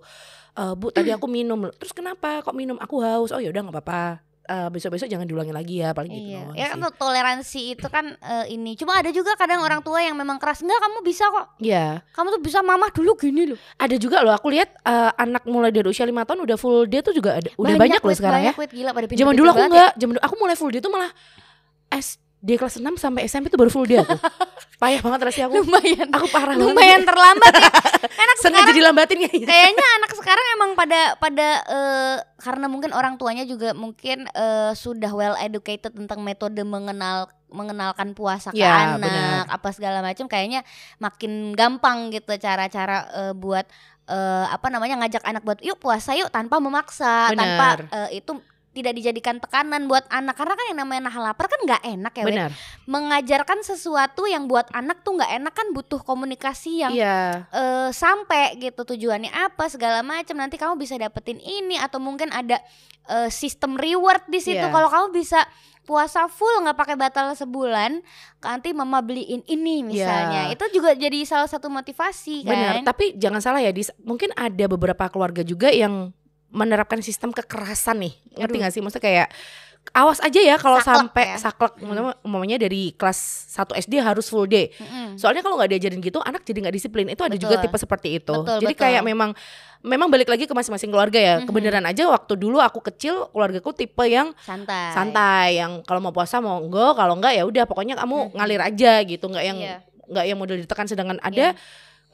"E, 0.53 0.63
"Bu, 0.73 0.89
tadi 0.89 1.11
aku 1.11 1.27
minum." 1.27 1.67
Terus 1.75 1.91
kenapa 1.91 2.39
kok 2.39 2.55
minum? 2.55 2.79
Aku 2.79 3.03
haus. 3.03 3.29
Oh 3.29 3.41
ya 3.41 3.51
udah 3.51 3.67
nggak 3.67 3.75
apa-apa. 3.75 4.23
Eh, 4.47 4.69
besok-besok 4.71 5.11
jangan 5.11 5.27
diulangi 5.27 5.51
lagi 5.51 5.83
ya, 5.83 5.91
paling 5.91 6.07
gitu 6.07 6.23
Iya, 6.23 6.39
doang 6.47 6.55
ya 6.55 6.65
kan 6.71 6.79
toleransi 6.95 7.75
itu 7.75 7.87
kan 7.91 8.15
eh, 8.15 8.47
ini. 8.55 8.79
Cuma 8.79 8.95
ada 8.95 9.11
juga 9.11 9.35
kadang 9.35 9.59
orang 9.59 9.83
tua 9.83 9.99
yang 9.99 10.15
memang 10.15 10.39
keras. 10.39 10.63
Enggak, 10.63 10.79
kamu 10.79 11.03
bisa 11.03 11.27
kok. 11.27 11.59
Iya. 11.59 11.99
Kamu 12.15 12.31
tuh 12.31 12.39
bisa 12.39 12.63
mamah 12.63 12.87
dulu 12.95 13.11
gini 13.19 13.51
loh. 13.51 13.59
Ada 13.75 13.99
juga 13.99 14.23
loh 14.23 14.31
aku 14.31 14.47
lihat 14.47 14.71
eh, 14.87 15.11
anak 15.19 15.43
mulai 15.51 15.75
dari 15.75 15.91
usia 15.91 16.07
lima 16.07 16.23
tahun 16.23 16.47
udah 16.47 16.55
full 16.55 16.87
day 16.87 17.03
tuh 17.03 17.11
juga 17.11 17.43
ada. 17.43 17.51
Udah 17.59 17.75
banyak, 17.75 17.99
loh 17.99 18.15
sekarang 18.15 18.39
ya. 18.39 18.55
banyak, 18.55 18.55
Wit, 18.63 18.71
gila 18.71 18.91
pada 18.95 19.05
Zaman 19.11 19.33
dulu 19.35 19.47
aku 19.51 19.59
ya. 19.59 19.67
enggak, 19.67 19.91
zaman 19.99 20.13
dulu 20.15 20.23
aku 20.23 20.35
mulai 20.39 20.55
full 20.55 20.71
day 20.71 20.79
tuh 20.79 20.91
malah 20.95 21.11
SD 22.37 22.49
kelas 22.53 22.75
6 22.77 22.85
sampai 22.95 23.25
SMP 23.25 23.49
tuh 23.49 23.57
baru 23.57 23.67
full 23.67 23.83
day 23.83 23.97
aku. 23.97 24.13
Payah 24.81 25.01
banget 25.01 25.19
rasanya 25.25 25.45
aku. 25.49 25.55
lumayan 25.59 26.07
Aku 26.13 26.27
parah 26.29 26.53
banget. 26.53 26.69
lumayan 26.69 27.01
terlambat 27.01 27.49
ya. 27.51 27.69
Anak 28.23 28.37
sengaja 28.37 28.71
dilambatin 28.71 29.17
kayaknya. 29.19 29.47
kayaknya 29.49 29.87
anak 29.97 30.11
sekarang 30.13 30.45
emang 30.53 30.71
pada 30.73 31.17
pada 31.17 31.47
eh, 31.65 32.15
karena 32.37 32.69
mungkin 32.69 32.93
orang 32.93 33.17
tuanya 33.17 33.41
juga 33.41 33.73
mungkin 33.73 34.29
eh, 34.29 34.71
sudah 34.71 35.09
well 35.09 35.33
educated 35.35 35.91
tentang 35.91 36.21
metode 36.21 36.61
mengenal 36.61 37.25
mengenalkan 37.49 38.13
puasa 38.13 38.53
ke 38.53 38.59
Ya, 38.59 38.93
anak 38.93 39.01
benar. 39.01 39.43
apa 39.49 39.69
segala 39.71 40.05
macam 40.05 40.27
kayaknya 40.27 40.61
makin 40.97 41.51
gampang 41.51 42.13
gitu 42.13 42.29
cara-cara 42.37 42.97
eh, 43.17 43.33
buat 43.33 43.65
eh, 44.05 44.45
apa 44.45 44.67
namanya 44.69 45.01
ngajak 45.01 45.25
anak 45.25 45.41
buat 45.41 45.57
yuk 45.59 45.81
puasa 45.81 46.13
yuk 46.13 46.29
tanpa 46.29 46.61
memaksa 46.61 47.33
Benar. 47.33 47.33
tanpa 47.33 47.67
eh, 48.05 48.21
itu 48.21 48.37
tidak 48.71 48.93
dijadikan 48.93 49.37
tekanan 49.37 49.85
buat 49.85 50.05
anak 50.07 50.37
karena 50.37 50.53
kan 50.53 50.65
yang 50.69 50.79
namanya 50.79 51.09
nahan 51.09 51.23
lapar 51.23 51.45
kan 51.45 51.59
nggak 51.59 51.81
enak 51.83 52.13
ya. 52.13 52.25
Benar. 52.25 52.51
mengajarkan 52.85 53.59
sesuatu 53.61 54.23
yang 54.23 54.45
buat 54.45 54.69
anak 54.69 55.01
tuh 55.01 55.17
nggak 55.17 55.31
enak 55.35 55.53
kan 55.53 55.67
butuh 55.71 55.99
komunikasi 55.99 56.81
yang 56.81 56.93
Iya. 56.93 57.49
eh, 57.49 57.89
sampai 57.89 58.55
gitu 58.57 58.85
tujuannya 58.85 59.29
apa 59.29 59.65
segala 59.67 60.01
macam 60.01 60.35
nanti 60.35 60.55
kamu 60.55 60.75
bisa 60.75 60.93
dapetin 60.95 61.37
ini 61.37 61.75
atau 61.75 61.97
mungkin 61.97 62.29
ada 62.29 62.61
eh, 63.05 63.29
sistem 63.29 63.75
reward 63.75 64.23
di 64.25 64.37
situ 64.37 64.59
Iya. 64.59 64.69
kalau 64.69 64.87
kamu 64.87 65.07
bisa 65.11 65.41
puasa 65.81 66.27
full 66.27 66.61
nggak 66.61 66.75
pakai 66.75 66.95
batal 66.95 67.31
sebulan 67.31 68.03
nanti 68.37 68.69
mama 68.71 68.99
beliin 68.99 69.39
ini 69.45 69.81
misalnya 69.81 70.47
Iya. 70.47 70.53
itu 70.53 70.65
juga 70.73 70.91
jadi 70.91 71.23
salah 71.23 71.47
satu 71.47 71.67
motivasi 71.67 72.43
kan 72.43 72.51
Benar, 72.51 72.73
tapi 72.85 73.15
jangan 73.15 73.39
salah 73.39 73.57
ya, 73.57 73.71
Dis. 73.71 73.89
Mungkin 73.99 74.35
ada 74.35 74.67
beberapa 74.67 75.07
keluarga 75.07 75.41
juga 75.41 75.71
yang 75.71 76.11
menerapkan 76.49 76.99
sistem 77.01 77.29
kekerasan 77.29 77.99
nih. 77.99 78.13
Ngerti 78.35 78.55
gak 78.57 78.71
sih? 78.71 78.81
Maksudnya 78.81 79.03
kayak 79.03 79.29
awas 79.95 80.19
aja 80.19 80.35
ya 80.35 80.59
kalau 80.59 80.83
sampai 80.83 81.39
ya. 81.39 81.39
saklek 81.39 81.79
Umpamanya- 81.79 82.19
umpamanya 82.19 82.57
dari 82.59 82.91
kelas 82.91 83.19
1 83.47 83.71
SD 83.73 83.97
harus 83.97 84.27
full 84.27 84.43
day. 84.43 84.67
Mm-mm. 84.75 85.15
Soalnya 85.15 85.39
kalau 85.39 85.55
nggak 85.55 85.71
diajarin 85.71 86.03
gitu 86.03 86.19
anak 86.19 86.43
jadi 86.43 86.59
nggak 86.59 86.75
disiplin. 86.75 87.07
Itu 87.07 87.23
ada 87.23 87.39
juga 87.39 87.55
tipe 87.57 87.71
seperti 87.73 88.19
itu. 88.19 88.35
Betul, 88.35 88.59
jadi 88.59 88.73
betul. 88.75 88.83
kayak 88.83 89.01
memang 89.01 89.31
memang 89.79 90.11
balik 90.11 90.27
lagi 90.27 90.43
ke 90.43 90.51
masing-masing 90.51 90.91
keluarga 90.91 91.15
ya. 91.15 91.35
Mhm. 91.39 91.47
Kebenaran 91.47 91.85
aja 91.87 92.03
waktu 92.03 92.33
dulu 92.35 92.59
aku 92.59 92.83
kecil 92.83 93.31
keluargaku 93.31 93.71
tipe 93.71 94.03
yang 94.03 94.35
santai 94.41 94.91
santai 94.91 95.47
yang 95.55 95.79
kalau 95.87 96.01
mau 96.01 96.11
puasa 96.11 96.43
mau 96.43 96.59
enggak, 96.59 96.91
kalau 96.93 97.15
enggak 97.15 97.31
ya 97.31 97.43
udah 97.43 97.63
pokoknya 97.63 97.95
kamu 97.95 98.17
Mhm. 98.27 98.31
ngalir 98.35 98.61
aja 98.61 98.91
gitu, 99.03 99.25
nggak 99.25 99.45
yang 99.45 99.57
Iya. 99.57 99.77
nggak 100.03 100.25
yang 100.25 100.37
model 100.37 100.57
ditekan 100.57 100.83
sedangkan 100.85 101.19
ada 101.21 101.55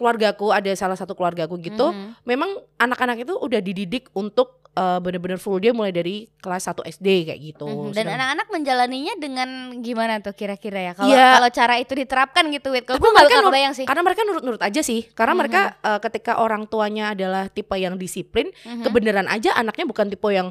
keluargaku 0.04 0.52
ada 0.52 0.68
salah 0.74 0.94
satu 0.94 1.16
keluargaku 1.16 1.56
gitu 1.58 1.90
Mhm. 1.90 2.28
memang 2.28 2.52
anak-anak 2.76 3.24
itu 3.24 3.34
udah 3.34 3.58
dididik 3.58 4.12
untuk 4.12 4.60
eh, 4.74 4.98
bener-bener 4.98 5.38
full 5.38 5.62
day 5.62 5.70
mulai 5.70 5.94
dari 5.94 6.26
kelas 6.36 6.66
1 6.66 6.82
SD 6.84 7.30
kayak 7.30 7.40
gitu 7.40 7.70
Mhm. 7.70 7.94
Dan 7.94 8.10
anak-anak 8.10 8.48
menjalaninya 8.50 9.14
dengan 9.16 9.50
gimana 9.80 10.18
tuh 10.18 10.34
kira-kira 10.34 10.82
ya? 10.82 10.92
Kalau 10.94 11.08
Iya. 11.08 11.30
kalau 11.38 11.50
cara 11.54 11.74
itu 11.78 11.94
diterapkan 11.94 12.50
gitu. 12.50 12.74
Kalau 12.74 12.82
Tapi 12.90 12.98
gue 12.98 13.06
nggak 13.06 13.14
mereka 13.14 13.30
nggak 13.30 13.38
nur- 13.40 13.54
kebayang 13.54 13.74
sih. 13.78 13.86
karena 13.86 14.02
mereka 14.02 14.22
nurut-nurut 14.24 14.62
aja 14.66 14.82
sih 14.82 15.02
karena 15.08 15.32
Mhm. 15.32 15.40
mereka 15.40 15.62
eh, 15.80 16.00
ketika 16.02 16.32
orang 16.38 16.66
tuanya 16.66 17.14
adalah 17.14 17.48
tipe 17.48 17.78
yang 17.78 17.96
disiplin 17.96 18.50
Mhm. 18.66 18.82
kebenaran 18.82 19.30
aja 19.30 19.54
anaknya 19.54 19.86
bukan 19.86 20.10
tipe 20.10 20.26
yang 20.28 20.50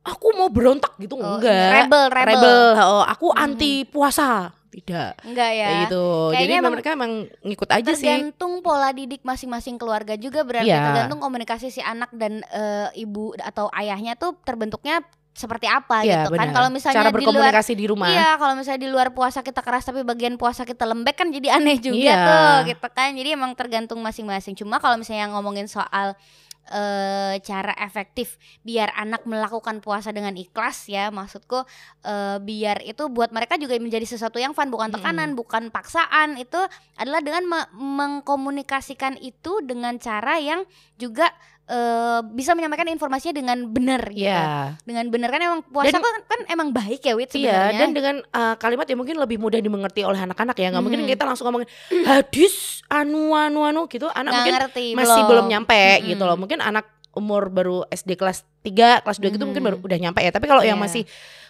aku 0.00 0.26
mau 0.34 0.48
berontak 0.48 0.94
gitu 0.96 1.14
Oh, 1.14 1.36
enggak 1.36 1.84
rebel, 1.84 2.04
rebel. 2.08 2.58
oh, 2.76 3.02
aku 3.02 3.30
Mhm. 3.30 3.40
anti 3.40 3.72
puasa 3.84 4.50
tidak 4.68 5.16
Enggak 5.22 5.50
ya. 5.50 5.66
kayak 5.66 5.80
gitu 5.84 6.04
jadi 6.04 6.34
Kayaknya 6.36 6.56
emang 6.56 6.72
mereka 6.72 6.90
emang 6.92 7.12
ngikut 7.40 7.68
aja 7.68 7.90
sih 7.90 8.04
tergantung 8.04 8.52
pola 8.60 8.90
didik 8.90 9.22
masing-masing 9.22 9.74
keluarga 9.74 10.14
juga 10.14 10.42
berarti 10.42 10.68
Iya. 10.68 10.84
tergantung 10.84 11.18
komunikasi 11.18 11.68
si 11.68 11.80
anak 11.80 12.12
dan 12.12 12.44
eh, 12.46 12.88
ibu 12.94 13.32
atau 13.34 13.72
ayahnya 13.72 14.14
tuh 14.14 14.36
terbentuknya 14.38 15.00
seperti 15.30 15.64
apa 15.64 16.02
Iya, 16.02 16.26
gitu 16.26 16.34
kan 16.34 16.50
benar. 16.50 16.52
kalau 16.52 16.68
misalnya 16.68 16.98
cara 16.98 17.08
di 17.08 17.14
luar 17.14 17.22
berkomunikasi 17.22 17.72
di 17.72 17.86
rumah 17.86 18.10
Iya, 18.10 18.30
kalau 18.34 18.54
misalnya 18.54 18.80
di 18.80 18.90
luar 18.90 19.08
puasa 19.08 19.38
kita 19.40 19.62
keras 19.62 19.82
tapi 19.82 20.02
bagian 20.02 20.34
puasa 20.34 20.62
kita 20.62 20.82
lembek 20.82 21.14
kan 21.16 21.30
jadi 21.30 21.54
aneh 21.54 21.78
juga 21.78 21.94
Iya. 21.96 22.18
tuh 22.20 22.54
gitu 22.68 22.86
kan. 22.88 23.14
Jadi 23.14 23.28
emang 23.32 23.54
tergantung 23.54 23.98
masing-masing. 23.98 24.52
Cuma 24.52 24.76
kalau 24.76 24.98
misalnya 24.98 25.30
ngomongin 25.30 25.64
soal 25.64 26.18
eh 26.68 27.34
cara 27.40 27.72
efektif 27.80 28.36
biar 28.60 28.92
anak 28.92 29.24
melakukan 29.24 29.80
puasa 29.80 30.12
dengan 30.12 30.36
ikhlas 30.36 30.88
ya 30.88 31.08
maksudku 31.08 31.64
eh, 32.04 32.36
biar 32.38 32.84
itu 32.84 33.08
buat 33.08 33.32
mereka 33.32 33.56
juga 33.56 33.76
menjadi 33.80 34.04
sesuatu 34.04 34.36
yang 34.36 34.52
fun 34.52 34.68
bukan 34.68 34.92
tekanan 34.92 35.32
bukan 35.32 35.72
paksaan. 35.72 36.36
Itu 36.36 36.60
adalah 37.00 37.24
dengan 37.24 37.44
me- 37.48 37.70
mengkomunikasikan 37.72 39.16
itu 39.20 39.64
dengan 39.64 39.96
cara 39.96 40.36
yang 40.38 40.64
juga 41.00 41.32
eh, 41.68 42.20
bisa 42.26 42.52
menyampaikan 42.52 42.88
informasinya 42.88 43.36
dengan 43.36 43.68
benar 43.68 44.08
gitu. 44.08 44.24
Iya. 44.24 44.74
Dengan 44.82 45.06
benar 45.08 45.28
kan 45.28 45.40
emang 45.40 45.60
puasa 45.62 45.92
Dan- 45.92 46.00
kan, 46.00 46.16
kan 46.24 46.40
emang 46.48 46.68
baik 46.72 47.00
ya 47.00 47.12
Wit 47.12 47.28
Iya, 47.30 47.52
sebenarnya. 47.52 47.78
dan 47.78 47.90
dengan 47.92 48.14
uh, 48.26 48.54
kalimat 48.56 48.84
yang 48.84 48.98
mungkin 48.98 49.16
lebih 49.16 49.36
mudah 49.36 49.60
dimengerti 49.60 50.00
oleh 50.02 50.18
anak-anak 50.18 50.56
ya. 50.56 50.68
nggak 50.68 50.82
mungkin 50.82 51.04
Mhm. 51.04 51.10
kita 51.10 51.22
langsung 51.22 51.46
ngomongin 51.46 51.68
hadis 52.02 52.80
anu 52.86 53.32
anu 53.32 53.62
anu 53.62 53.84
gitu. 53.86 54.08
Anak 54.08 54.24
Nggak 54.24 54.34
mungkin 54.34 54.54
ngerti 54.56 54.86
masih 54.96 55.22
belum 55.24 55.46
nyampe 55.46 55.76
Mm-mm. 55.76 56.08
gitu 56.08 56.24
loh. 56.24 56.36
Mungkin 56.36 56.58
anak 56.58 56.97
umur 57.18 57.50
baru 57.50 57.82
SD 57.88 58.14
kelas 58.14 58.46
3, 58.62 59.02
kelas 59.02 59.18
2 59.18 59.28
gitu 59.28 59.42
mungkin 59.42 59.58
Mhm. 59.58 59.68
baru 59.68 59.76
udah 59.80 59.98
nyampe 60.00 60.20
ya. 60.20 60.30
Tapi 60.30 60.46
kalau 60.46 60.62
yang 60.62 60.78
Iya. 60.78 60.84
masih 60.84 61.02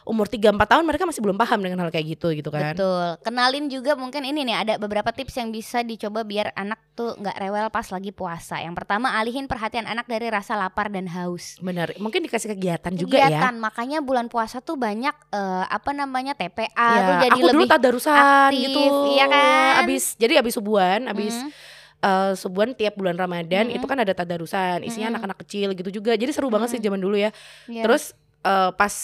umur 0.02 0.25
3 0.25 0.48
4 0.48 0.64
tahun 0.66 0.82
mereka 0.82 1.04
masih 1.04 1.20
belum 1.20 1.37
paham 1.37 1.60
dengan 1.60 1.78
hal 1.78 1.90
kayak 1.90 2.16
gitu 2.16 2.32
gitu 2.32 2.48
kan. 2.48 2.72
Betul. 2.72 3.20
Kenalin 3.20 3.68
juga 3.68 3.92
mungkin 3.92 4.25
ini 4.25 4.40
nih 4.42 4.56
ada 4.56 4.75
beberapa 4.76 5.10
tips 5.10 5.37
yang 5.37 5.48
bisa 5.48 5.82
dicoba 5.82 6.25
biar 6.25 6.48
anak 6.54 6.80
tuh 6.94 7.12
nggak 7.14 7.37
rewel 7.38 7.68
pas 7.68 7.84
lagi 7.87 8.08
puasa. 8.10 8.56
Yang 8.56 8.75
pertama 8.75 9.12
alihin 9.14 9.44
perhatian 9.44 9.84
anak 9.84 10.06
dari 10.06 10.26
rasa 10.26 10.56
lapar 10.56 10.88
dan 10.88 11.04
haus. 11.08 11.60
Benar. 11.60 11.92
Mungkin 11.94 12.25
dikasih 12.25 12.48
kegiatan, 12.50 12.88
juga 12.90 13.20
ya. 13.20 13.28
Kegiatan 13.28 13.54
makanya 13.54 14.00
bulan 14.00 14.26
puasa 14.26 14.58
tuh 14.58 14.75
banyak 14.75 15.12
eh, 15.28 15.64
apa 15.68 15.90
namanya 15.92 16.32
TPA 16.32 16.72
Ya, 16.88 17.00
tuh 17.02 17.14
jadi 17.22 17.32
aku 17.34 17.44
dulu 17.46 17.60
lebih 17.60 17.70
tadarusan 17.70 18.16
aktif, 18.48 18.60
gitu. 18.64 18.82
iya 19.10 19.26
kan? 19.26 19.72
Abis 19.82 20.16
jadi 20.16 20.40
abis 20.40 20.54
subuhan, 20.54 21.04
abis 21.04 21.37
Mm, 21.38 21.50
eh, 21.99 22.33
subuhan 22.35 22.73
tiap 22.73 22.95
bulan 22.95 23.14
Ramadan 23.14 23.67
Mm-mm. 23.67 23.76
itu 23.76 23.87
kan 23.87 23.99
ada 23.99 24.12
tadarusan, 24.12 24.83
isinya 24.83 25.09
Mm-mm. 25.09 25.14
anak-anak 25.19 25.38
kecil 25.43 25.73
gitu 25.73 25.90
juga. 25.93 26.14
Jadi 26.14 26.31
seru 26.31 26.49
banget 26.49 26.73
sih 26.73 26.81
zaman 26.81 26.99
dulu 26.99 27.14
ya. 27.14 27.31
iya. 27.67 27.83
Terus 27.83 28.14
eh, 28.40 28.71
pas 28.73 28.95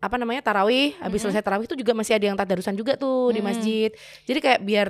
apa 0.00 0.16
namanya 0.16 0.40
tarawih, 0.40 0.96
habis 0.96 1.20
Mm-mm. 1.20 1.28
selesai 1.28 1.44
tarawih 1.44 1.68
itu 1.68 1.76
juga 1.76 1.92
masih 1.92 2.16
ada 2.16 2.24
yang 2.24 2.34
tadarusan 2.34 2.72
juga 2.72 2.96
tuh 2.96 3.30
di 3.30 3.38
Mm-mm. 3.38 3.46
masjid. 3.46 3.90
Jadi 4.24 4.38
kayak 4.40 4.60
biar 4.60 4.88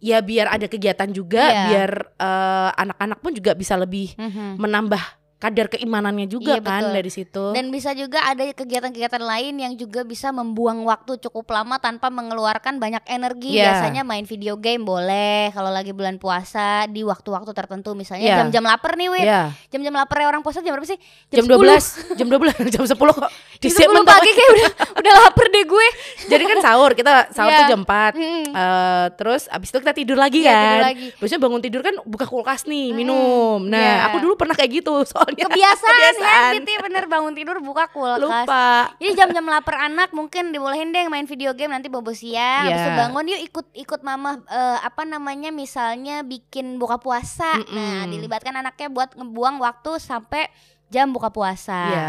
ya 0.00 0.24
biar 0.24 0.48
ada 0.48 0.64
kegiatan 0.64 1.12
juga, 1.12 1.44
Iya. 1.44 1.64
biar 1.68 1.90
eh, 2.16 2.70
anak-anak 2.74 3.18
pun 3.20 3.32
juga 3.36 3.52
bisa 3.52 3.76
lebih 3.76 4.16
Mhm. 4.16 4.56
menambah 4.56 5.19
kadar 5.40 5.66
keimanannya 5.66 6.28
juga 6.28 6.54
Iya, 6.54 6.62
kan 6.62 6.82
betul. 6.84 6.94
dari 6.94 7.10
situ. 7.10 7.44
Dan 7.50 7.72
bisa 7.72 7.90
juga 7.92 8.20
ada 8.22 8.44
kegiatan-kegiatan 8.46 9.18
lain 9.18 9.54
yang 9.56 9.72
juga 9.72 10.04
bisa 10.04 10.28
membuang 10.30 10.84
waktu 10.84 11.16
cukup 11.18 11.48
lama 11.50 11.76
tanpa 11.76 12.06
mengeluarkan 12.06 12.76
banyak 12.76 13.00
energi. 13.06 13.56
Iya. 13.56 13.72
Biasanya 13.72 14.02
main 14.04 14.22
video 14.22 14.54
game 14.54 14.84
boleh 14.84 15.48
kalau 15.50 15.68
lagi 15.68 15.90
bulan 15.90 16.14
puasa 16.14 16.84
di 16.86 17.00
waktu-waktu 17.00 17.50
tertentu 17.50 17.92
misalnya 17.92 18.20
Iya. 18.22 18.36
jam-jam 18.38 18.62
lapar 18.62 18.94
nih 18.94 19.08
Wit. 19.08 19.24
ya, 19.24 19.42
Jam-jam 19.68 19.94
lapar 19.94 20.20
orang 20.22 20.40
puasa 20.40 20.60
jam 20.60 20.70
berapa 20.70 20.84
sih? 20.86 21.00
jam 21.30 21.42
12, 21.42 21.88
jam 22.14 22.28
12, 22.28 22.68
jam 22.68 22.84
10 22.84 22.92
kok. 23.10 23.32
Di 23.60 23.68
Jam 23.68 23.92
10 23.92 24.04
pagi 24.06 24.30
kayak 24.30 24.50
udah 24.50 24.68
udah 25.00 25.12
lapar 25.18 25.46
deh 25.46 25.64
gue. 25.64 25.86
Jadi 26.26 26.44
kan 26.46 26.58
sahur, 26.60 26.92
kita 26.92 27.28
sahur 27.30 27.48
Iya. 27.50 27.58
tuh 27.58 27.66
jam 27.70 27.80
4. 27.82 28.12
Mm. 28.12 28.44
Eh, 28.50 29.06
terus 29.14 29.42
abis 29.46 29.68
itu 29.68 29.78
kita 29.78 29.92
tidur 29.92 30.16
lagi 30.16 30.40
Iya, 30.40 30.48
kan. 30.48 30.60
tidur 30.62 30.80
lagi. 30.82 31.06
Biasanya 31.14 31.40
bangun 31.40 31.60
tidur 31.60 31.80
kan 31.80 31.94
buka 32.02 32.24
kulkas 32.24 32.64
nih, 32.64 32.88
Mm-mm. 32.88 32.96
minum. 32.98 33.60
Nah, 33.64 33.80
Iya. 33.80 33.96
aku 34.06 34.16
dulu 34.18 34.34
pernah 34.34 34.52
kayak 34.52 34.70
gitu 34.74 35.04
soalnya. 35.32 35.46
Kebiasaan, 35.46 35.90
ya 35.92 36.10
Kebiasaan. 36.10 36.52
Biti 36.56 36.72
bener 36.80 37.04
bangun 37.06 37.32
tidur 37.32 37.56
buka 37.58 37.84
kulkas. 37.86 38.20
Lupa. 38.20 38.90
Jadi 38.96 39.12
jam-jam 39.14 39.44
lapar 39.44 39.76
anak 39.82 40.10
mungkin 40.10 40.50
dibolehin 40.50 40.90
deh 40.90 41.06
main 41.06 41.24
video 41.24 41.50
game 41.52 41.70
nanti 41.70 41.86
bobo 41.86 42.10
siang. 42.10 42.66
Habis 42.66 42.78
itu 42.78 42.90
Iya. 42.90 43.00
bangun 43.00 43.24
yuk 43.26 43.40
ikut 43.44 43.66
ikut 43.74 44.00
mama 44.00 44.30
eh, 44.42 44.78
apa 44.80 45.02
namanya 45.02 45.48
misalnya 45.48 46.20
bikin 46.20 46.76
buka 46.76 46.96
puasa. 46.96 47.60
Nah, 47.66 48.02
Mm-mm. 48.02 48.10
dilibatkan 48.10 48.54
anaknya 48.54 48.88
buat 48.88 49.12
ngebuang 49.12 49.58
waktu 49.58 49.96
sampai 49.96 50.50
jam 50.86 51.06
buka 51.08 51.30
puasa. 51.30 51.78
Ya, 51.86 52.06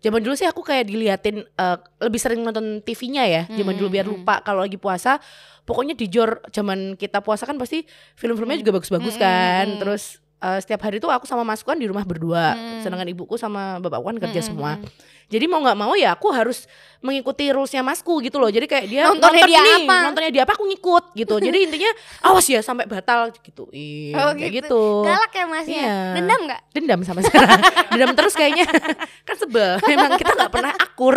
zaman 0.00 0.22
dulu 0.22 0.32
sih 0.32 0.46
aku 0.46 0.62
kayak 0.62 0.86
diliatin 0.86 1.42
eh, 1.42 1.76
lebih 1.98 2.16
sering 2.16 2.40
nonton 2.40 2.78
TV-nya 2.80 3.24
ya. 3.24 3.42
Zaman 3.48 3.74
dulu 3.74 3.90
biar 3.90 4.06
lupa 4.06 4.38
kalau 4.40 4.60
lagi 4.60 4.76
puasa. 4.76 5.18
Pokoknya 5.60 5.94
di 5.94 6.06
jor 6.06 6.42
zaman 6.48 6.94
kita 6.94 7.20
puasa 7.20 7.42
kan 7.42 7.54
pasti 7.54 7.82
film-filmnya 8.14 8.58
Mm. 8.58 8.62
juga 8.62 8.72
bagus-bagus 8.76 9.14
Mm-mm, 9.14 9.22
kan. 9.22 9.66
Terus 9.78 10.02
eh, 10.40 10.58
setiap 10.64 10.80
hari 10.84 10.98
tuh 10.98 11.12
aku 11.12 11.28
sama 11.28 11.44
masku 11.44 11.68
kan 11.68 11.78
di 11.78 11.86
rumah 11.86 12.04
berdua. 12.04 12.56
Mm. 12.56 12.80
Sedangkan 12.82 13.08
ibuku 13.12 13.36
sama 13.36 13.78
bapakku 13.78 14.10
kan 14.10 14.18
kerja 14.18 14.40
Mm-mm. 14.40 14.48
semua. 14.48 14.72
Jadi 15.30 15.46
mau 15.46 15.62
nggak 15.62 15.78
mau 15.78 15.94
ya 15.94 16.18
aku 16.18 16.26
harus 16.34 16.66
mengikuti 16.98 17.46
rulesnya 17.54 17.86
masku 17.86 18.18
gitu 18.18 18.42
loh. 18.42 18.50
Jadi 18.50 18.66
kayak 18.66 18.86
dia 18.90 19.06
Nontonnya 19.06 19.46
nonton 19.46 19.50
dia 19.54 19.60
nih, 19.62 19.76
apa? 19.86 19.96
nontonnya 20.02 20.30
dia 20.34 20.42
apa 20.42 20.52
aku 20.58 20.64
ngikut 20.66 21.04
gitu. 21.14 21.34
Jadi 21.38 21.58
intinya 21.70 21.90
awas 22.26 22.46
ya 22.50 22.58
sampai 22.66 22.90
batal 22.90 23.30
gitu. 23.38 23.70
Oh, 23.70 24.30
kayak 24.34 24.50
gitu. 24.50 24.66
gitu. 24.66 24.82
Galak 25.06 25.30
ya 25.30 25.44
Mas 25.46 25.66
ya. 25.70 25.78
Iya. 25.78 25.98
Dendam 26.18 26.40
nggak? 26.50 26.60
Dendam 26.74 27.00
sama 27.06 27.20
sekarang. 27.22 27.60
Dendam 27.94 28.12
terus 28.18 28.34
kayaknya. 28.34 28.66
kan 29.28 29.36
sebel. 29.38 29.78
Memang 29.86 30.18
kita 30.18 30.32
nggak 30.34 30.50
pernah 30.50 30.74
akur. 30.74 31.16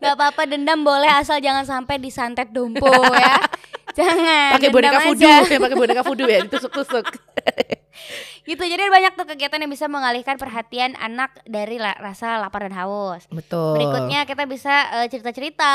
Gak 0.00 0.12
apa-apa 0.16 0.42
dendam 0.48 0.80
boleh 0.80 1.12
asal 1.12 1.36
jangan 1.44 1.68
sampai 1.68 2.00
disantet 2.00 2.48
dompo 2.48 2.88
ya. 3.12 3.44
Jangan. 3.92 4.50
pakai 4.52 4.68
boneka 4.68 4.98
voodoo 5.02 5.28
ya 5.44 5.58
pakai 5.58 5.76
boneka 5.76 6.02
voodoo 6.02 6.26
ya 6.26 6.38
ditusuk-tusuk 6.42 7.06
Gitu. 8.42 8.58
Jadi 8.58 8.82
banyak 8.82 9.14
tuh 9.14 9.22
kegiatan 9.24 9.54
yang 9.56 9.70
bisa 9.70 9.86
mengalihkan 9.86 10.34
perhatian 10.34 10.98
anak 10.98 11.30
dari 11.46 11.78
la- 11.78 11.94
rasa 11.94 12.42
lapar 12.42 12.66
dan 12.66 12.74
haus. 12.74 13.22
betul 13.30 13.78
Berikutnya 13.78 14.26
kita 14.26 14.50
bisa 14.50 14.74
eh, 14.98 15.06
cerita-cerita, 15.06 15.70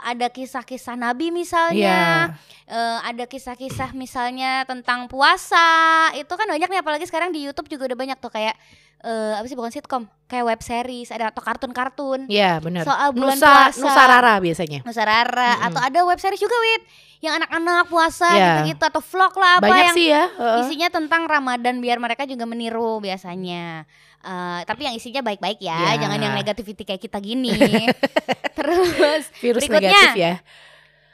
ada 0.00 0.26
kisah-kisah 0.26 0.96
Nabi 0.96 1.28
misalnya, 1.28 2.32
Iya. 2.32 2.72
Eh, 2.72 2.98
ada 3.04 3.24
kisah-kisah 3.26 3.92
misalnya 3.92 4.64
tentang 4.64 5.06
puasa. 5.06 5.60
Itu 6.14 6.34
kan 6.34 6.48
banyak 6.48 6.66
nih 6.66 6.80
apalagi 6.80 7.04
sekarang 7.04 7.30
di 7.30 7.44
YouTube 7.44 7.68
juga 7.68 7.84
udah 7.86 7.98
banyak 7.98 8.16
tuh 8.16 8.32
kayak 8.32 8.56
eh, 9.02 9.32
apa 9.36 9.44
sih 9.44 9.54
bukan 9.54 9.68
sitkom, 9.70 10.02
kayak 10.24 10.44
web 10.46 10.60
series, 10.60 11.12
ada 11.12 11.28
atau 11.28 11.44
kartun-kartun 11.44 12.26
Iya 12.26 12.58
benar 12.58 12.82
soal 12.82 13.12
bulan 13.12 13.36
Nusa 13.36 13.44
puasa. 13.68 13.76
Nusa 13.78 14.02
Rara 14.02 14.34
biasanya 14.40 14.80
Nusa 14.82 15.04
Rara 15.04 15.50
Mm-mm. 15.52 15.66
atau 15.68 15.80
ada 15.84 16.00
web 16.02 16.16
series 16.16 16.40
juga 16.40 16.56
Wit 16.56 16.82
yang 17.26 17.36
anak-anak 17.36 17.86
puasa 17.86 18.28
Iya. 18.28 18.46
gitu-gitu 18.62 18.84
atau 18.84 19.02
vlog 19.02 19.34
lah 19.34 19.52
apa 19.56 19.64
banyak 19.64 19.84
yang 19.84 19.94
sih 19.94 20.06
ya 20.08 20.24
isinya 20.60 20.88
tentang 20.88 21.26
Ramadan 21.26 21.78
biar 21.78 21.98
mereka 21.98 22.22
juga 22.22 22.44
meniru 22.44 22.98
biasanya. 22.98 23.82
Eh, 24.22 24.60
tapi 24.62 24.82
yang 24.82 24.94
isinya 24.94 25.20
baik-baik 25.20 25.58
ya, 25.60 25.94
Ya. 25.94 26.02
jangan 26.02 26.18
yang 26.18 26.34
negativity 26.34 26.82
kayak 26.82 26.98
kita 26.98 27.18
gini. 27.18 27.54
Terus 28.58 29.30
virus 29.36 29.62
berikutnya. 29.62 29.90
negatif 29.92 30.12
ya 30.16 30.34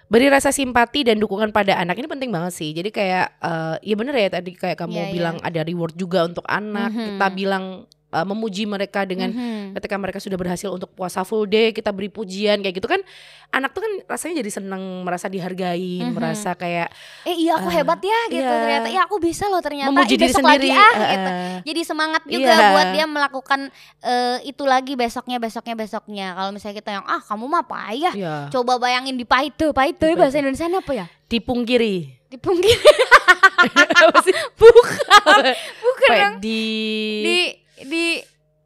beri 0.07 0.29
rasa 0.29 0.53
simpati 0.53 1.09
dan 1.09 1.17
dukungan 1.17 1.49
pada 1.51 1.73
anak 1.75 1.97
ini 1.97 2.05
penting 2.05 2.29
banget 2.29 2.53
sih 2.53 2.69
jadi 2.71 2.93
kayak 2.93 3.27
eh, 3.35 3.77
ya 3.81 3.95
bener 3.97 4.13
ya 4.13 4.29
tadi 4.31 4.53
kayak 4.53 4.77
kamu 4.77 4.93
Iya, 4.93 5.05
iya. 5.05 5.15
bilang 5.17 5.37
ada 5.41 5.61
reward 5.65 5.97
juga 5.97 6.21
untuk 6.23 6.45
anak 6.45 6.93
Mhm. 6.93 7.17
kita 7.17 7.27
bilang 7.33 7.65
eh, 8.13 8.25
memuji 8.25 8.63
mereka 8.65 9.03
dengan 9.03 9.29
Mhm. 9.29 9.75
ketika 9.75 9.97
mereka 9.97 10.19
sudah 10.19 10.37
berhasil 10.37 10.69
untuk 10.69 10.93
puasa 10.93 11.21
full 11.23 11.45
day 11.45 11.71
kita 11.71 11.89
beri 11.89 12.07
pujian 12.07 12.61
kayak 12.61 12.77
gitu 12.77 12.87
kan 12.87 13.01
anak 13.51 13.71
tuh 13.71 13.81
kan 13.81 13.93
rasanya 14.07 14.41
jadi 14.41 14.51
seneng 14.55 14.81
merasa 15.03 15.27
dihargai 15.27 16.01
Mhm. 16.01 16.13
merasa 16.13 16.53
kayak 16.53 16.93
eh 17.23 17.37
iya 17.39 17.57
aku 17.57 17.67
Eh, 17.67 17.75
hebat 17.75 17.99
ya 17.99 18.21
gitu 18.31 18.41
iya. 18.43 18.61
ternyata 18.61 18.89
ya 18.89 19.01
aku 19.03 19.17
bisa 19.17 19.45
loh 19.47 19.59
ternyata 19.59 19.89
memuji 19.89 20.15
Ih, 20.15 20.19
diri 20.19 20.29
besok 20.29 20.41
sendiri 20.41 20.69
lagi 20.69 20.79
ah 20.79 20.93
eh, 20.95 21.09
gitu. 21.09 21.31
eh. 21.31 21.57
Jadi 21.63 21.81
semangat 21.83 22.23
juga 22.25 22.51
Iya. 22.51 22.69
buat 22.71 22.89
dia 22.91 23.05
melakukan 23.07 23.61
eh, 24.01 24.37
itu 24.45 24.65
lagi 24.65 24.93
besoknya 24.93 25.37
besoknya 25.39 25.75
besoknya. 25.75 26.27
Kalau 26.33 26.51
misalnya 26.51 26.77
kita 26.77 26.91
yang 26.93 27.05
ah 27.05 27.21
kamu 27.21 27.45
mah 27.47 27.63
payah. 27.63 28.13
Iya. 28.13 28.35
Coba 28.49 28.77
bayangin 28.77 29.15
di 29.15 29.25
paite, 29.25 29.71
paite 29.71 30.05
Di 30.05 30.15
bahasa. 30.15 30.37
Indonesia 30.37 30.69
apa 30.69 30.93
ya? 30.93 31.07
dipungkiri 31.27 32.21
Di 32.29 32.37
sih 34.25 34.35
Bukan. 34.53 35.45
Bukan 35.79 36.09
dong. 36.11 36.35
di 36.41 36.61
Di 37.85 38.07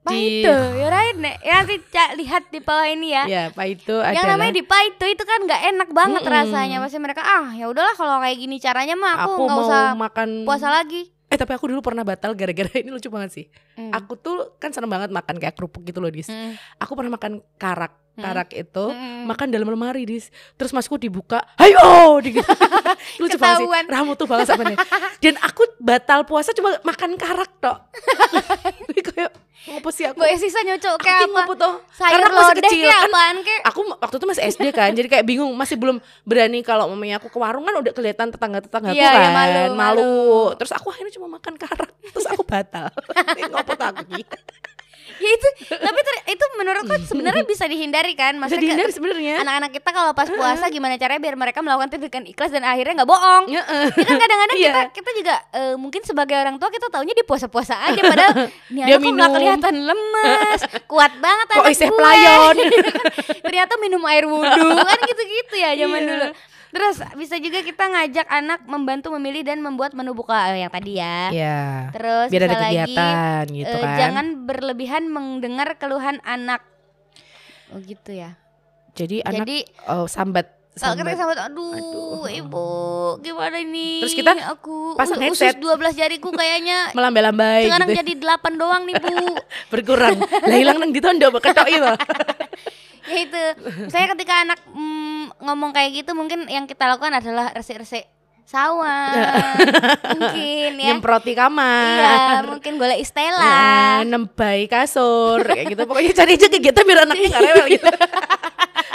di 0.07 0.21
Di-. 0.39 0.47
Ya 0.77 0.87
right 0.87 1.17
nek. 1.17 1.37
Ya 1.41 1.55
nanti 1.59 1.83
Ca, 1.85 2.15
lihat 2.15 2.47
di 2.47 2.61
bawah 2.61 2.87
ini 2.87 3.11
ya. 3.11 3.25
ya 3.27 3.43
apa 3.51 3.63
itu 3.65 3.91
Yang 3.91 4.15
adalah 4.17 4.31
namanya 4.33 4.53
di 4.53 4.63
paite 4.63 5.07
itu 5.09 5.23
kan 5.23 5.39
nggak 5.43 5.63
enak 5.67 5.89
banget 5.91 6.23
Mm-mm. 6.23 6.37
rasanya. 6.37 6.77
Pasti 6.79 6.99
mereka 6.99 7.21
ah 7.21 7.51
ya 7.51 7.67
udahlah 7.67 7.93
kalau 7.93 8.19
kayak 8.19 8.37
gini 8.37 8.57
caranya 8.57 8.95
mah 8.95 9.27
aku 9.27 9.43
nggak 9.45 9.61
usah 9.61 9.85
makan 9.95 10.29
puasa 10.43 10.71
lagi. 10.71 11.11
eh 11.27 11.35
tapi 11.35 11.51
aku 11.51 11.67
dulu 11.67 11.83
pernah 11.83 12.01
batal 12.01 12.33
gara-gara 12.33 12.71
ini 12.79 12.87
lucu 12.87 13.11
banget 13.11 13.31
sih 13.33 13.47
Hmm. 13.75 13.91
aku 13.91 14.15
tuh 14.15 14.55
kan 14.57 14.71
seneng 14.71 14.87
banget 14.87 15.11
makan 15.11 15.37
kayak 15.37 15.53
kerupuk 15.53 15.83
gitu 15.83 15.99
loh 15.99 16.07
dis 16.07 16.31
Hmm. 16.31 16.55
aku 16.79 16.95
pernah 16.95 17.11
makan 17.13 17.43
karak 17.57 17.99
Hmm. 18.17 18.25
karak 18.25 18.49
itu 18.51 18.85
Hmm. 18.89 19.29
makan 19.29 19.49
dalam 19.49 19.69
lemari 19.69 20.03
dis 20.03 20.29
terus 20.57 20.73
masku 20.73 20.97
dibuka 20.97 21.45
ayo 21.57 22.17
gitu. 22.25 22.41
lucu 23.19 23.37
banget 23.37 23.61
sih 23.61 23.69
ramu 23.87 24.13
tuh 24.13 24.25
banget 24.25 24.49
sama 24.49 24.65
dia. 24.65 24.81
dan 25.21 25.37
aku 25.39 25.69
batal 25.77 26.25
puasa 26.25 26.51
cuma 26.51 26.81
makan 26.81 27.15
karak 27.15 27.53
tok 27.59 27.77
kayak 29.07 29.33
ngapa 29.67 29.91
sih 29.91 30.05
aku 30.05 30.17
Gue 30.17 30.33
sisa 30.35 30.61
nyocok 30.63 30.95
aku 30.95 31.03
kayak 31.03 31.21
apa? 31.23 31.33
ngapa 31.35 31.55
tuh 31.57 31.75
Sayur 31.91 32.11
Karena 32.15 32.27
aku 32.27 32.37
masih 32.39 32.57
kecil 32.59 32.87
kan 32.87 33.03
apaan 33.05 33.37
kayak? 33.43 33.63
aku 33.65 33.81
waktu 33.91 34.17
itu 34.17 34.27
masih 34.27 34.43
SD 34.47 34.65
kan 34.71 34.91
jadi 34.93 35.09
kayak 35.11 35.25
bingung 35.27 35.53
masih 35.53 35.77
belum 35.77 35.97
berani 36.23 36.61
kalau 36.63 36.85
mamanya 36.87 37.19
aku 37.19 37.29
ke 37.29 37.37
warung 37.37 37.65
kan 37.65 37.75
udah 37.75 37.93
kelihatan 37.93 38.31
tetangga 38.31 38.61
tetangga 38.61 38.93
Iya, 38.93 39.09
kan 39.09 39.21
iya, 39.21 39.31
malu, 39.31 39.63
malu. 39.75 40.15
terus 40.55 40.71
aku 40.71 40.89
akhirnya 40.89 41.13
cuma 41.13 41.29
makan 41.31 41.55
karak 41.55 41.91
terus 42.07 42.27
aku 42.27 42.41
batal 42.43 42.89
ngopo 43.51 43.73
aku 43.75 44.03
ki 44.09 44.23
Ya 45.09 45.31
itu, 45.31 45.49
tapi 45.71 45.99
ter- 45.99 46.25
itu 46.29 46.45
menurutku 46.57 46.95
sebenarnya 47.05 47.43
bisa 47.43 47.65
dihindari 47.65 48.13
kan? 48.13 48.35
Maksudnya 48.35 48.63
dihindari 48.65 48.91
sebenarnya 48.91 49.35
anak-anak 49.39 49.71
kita 49.73 49.91
kalau 49.91 50.13
pas 50.13 50.27
puasa 50.27 50.67
gimana 50.67 50.95
caranya 50.97 51.21
biar 51.21 51.35
mereka 51.35 51.59
melakukan 51.61 51.89
tindakan 51.89 52.27
ikhlas 52.27 52.51
dan 52.51 52.63
akhirnya 52.63 53.01
nggak 53.01 53.09
bohong. 53.09 53.45
Ya, 53.47 53.63
kan 53.87 54.17
kadang-kadang 54.17 54.57
Iya. 54.57 54.67
kita 54.67 54.83
kita 54.93 55.11
juga 55.15 55.35
eh, 55.53 55.75
mungkin 55.75 56.03
sebagai 56.03 56.35
orang 56.35 56.57
tua 56.57 56.69
kita 56.69 56.87
taunya 56.89 57.13
di 57.13 57.23
puasa-puasa 57.23 57.79
aja 57.83 58.01
padahal 58.01 58.35
nih 58.75 58.83
Dia 58.83 58.95
anak 58.95 59.01
kok 59.01 59.13
nggak 59.13 59.31
kelihatan 59.33 59.75
lemes, 59.81 60.61
kuat 60.85 61.13
banget 61.17 61.47
kok 61.49 61.55
anak 61.57 61.71
gue. 61.87 61.95
pelayon 61.95 62.55
Ternyata 63.47 63.73
minum 63.79 64.03
air 64.05 64.25
wudhu 64.25 64.45
kan 64.77 64.99
gitu-gitu 65.03 65.55
ya 65.57 65.71
zaman 65.77 65.99
Iya. 65.99 66.11
dulu. 66.11 66.29
Terus 66.77 66.97
bisa 67.17 67.41
juga 67.41 67.65
kita 67.65 67.85
ngajak 67.89 68.27
anak 68.29 68.61
membantu 68.69 69.09
memilih 69.17 69.49
dan 69.49 69.65
membuat 69.65 69.97
menu 69.97 70.13
buka 70.13 70.53
eh, 70.53 70.61
yang 70.61 70.69
tadi 70.69 71.01
ya. 71.01 71.33
Iya. 71.33 71.61
Terus 71.97 72.29
Biar 72.29 72.43
ada 72.45 72.49
bisa 72.53 72.61
lagi, 72.61 72.77
kegiatan 72.77 73.45
gitu 73.49 73.77
eh, 73.77 73.81
kan. 73.81 73.97
Jangan 73.97 74.27
berlebihan 74.45 75.03
mendengar 75.09 75.69
keluhan 75.81 76.21
anak. 76.21 76.61
Oh 77.73 77.81
gitu 77.81 78.13
ya. 78.13 78.37
Jadi 78.93 79.25
anak 79.25 79.49
Jadi 79.49 79.57
oh, 79.89 80.05
sambat 80.05 80.53
kalau 80.77 80.93
kita 80.93 81.17
sambat. 81.17 81.41
aduh, 81.41 81.73
Aduh. 81.73 82.29
ibu 82.29 82.69
gimana 83.25 83.57
ini? 83.65 84.05
Terus 84.05 84.13
kita 84.13 84.37
aku 84.45 84.93
pasang 84.93 85.17
u- 85.17 85.25
headset. 85.25 85.57
usus 85.57 85.73
12 85.73 85.97
jariku 85.97 86.29
kayaknya 86.29 86.79
melambai-lambai 86.97 87.65
sekarang 87.65 87.89
gitu. 87.89 88.01
jadi 88.05 88.13
8 88.21 88.61
doang 88.61 88.83
nih 88.85 88.95
bu. 89.01 89.17
berkurang. 89.73 90.21
lah 90.21 90.57
hilang 90.61 90.77
nang 90.77 90.93
ditondo 90.93 91.33
ketok 91.33 91.69
itu. 91.73 91.93
ya 93.09 93.17
itu. 93.25 93.43
Saya 93.89 94.13
ketika 94.13 94.45
anak 94.45 94.61
mm, 94.69 95.16
ngomong 95.41 95.77
kayak 95.77 96.05
gitu 96.05 96.17
mungkin 96.17 96.49
yang 96.49 96.65
kita 96.65 96.89
lakukan 96.89 97.13
adalah 97.13 97.53
resik-resik 97.53 98.09
sawah. 98.47 99.11
mungkin 100.15 100.71
ya. 100.79 100.87
Nyemproti 100.95 101.33
kamar. 101.35 101.99
Iya, 101.99 102.47
mungkin 102.47 102.73
golek 102.79 102.97
Ya, 102.97 103.03
istilah. 103.03 104.01
nembai 104.07 104.65
kasur. 104.67 105.43
Kayak 105.43 105.75
gitu. 105.75 105.83
Pokoknya 105.85 106.13
cari 106.15 106.33
aja 106.33 106.47
kegiatan 106.49 106.83
biar 106.83 107.01
anaknya 107.05 107.29
nggak 107.29 107.45
rewel 107.45 107.67
gitu. 107.69 107.87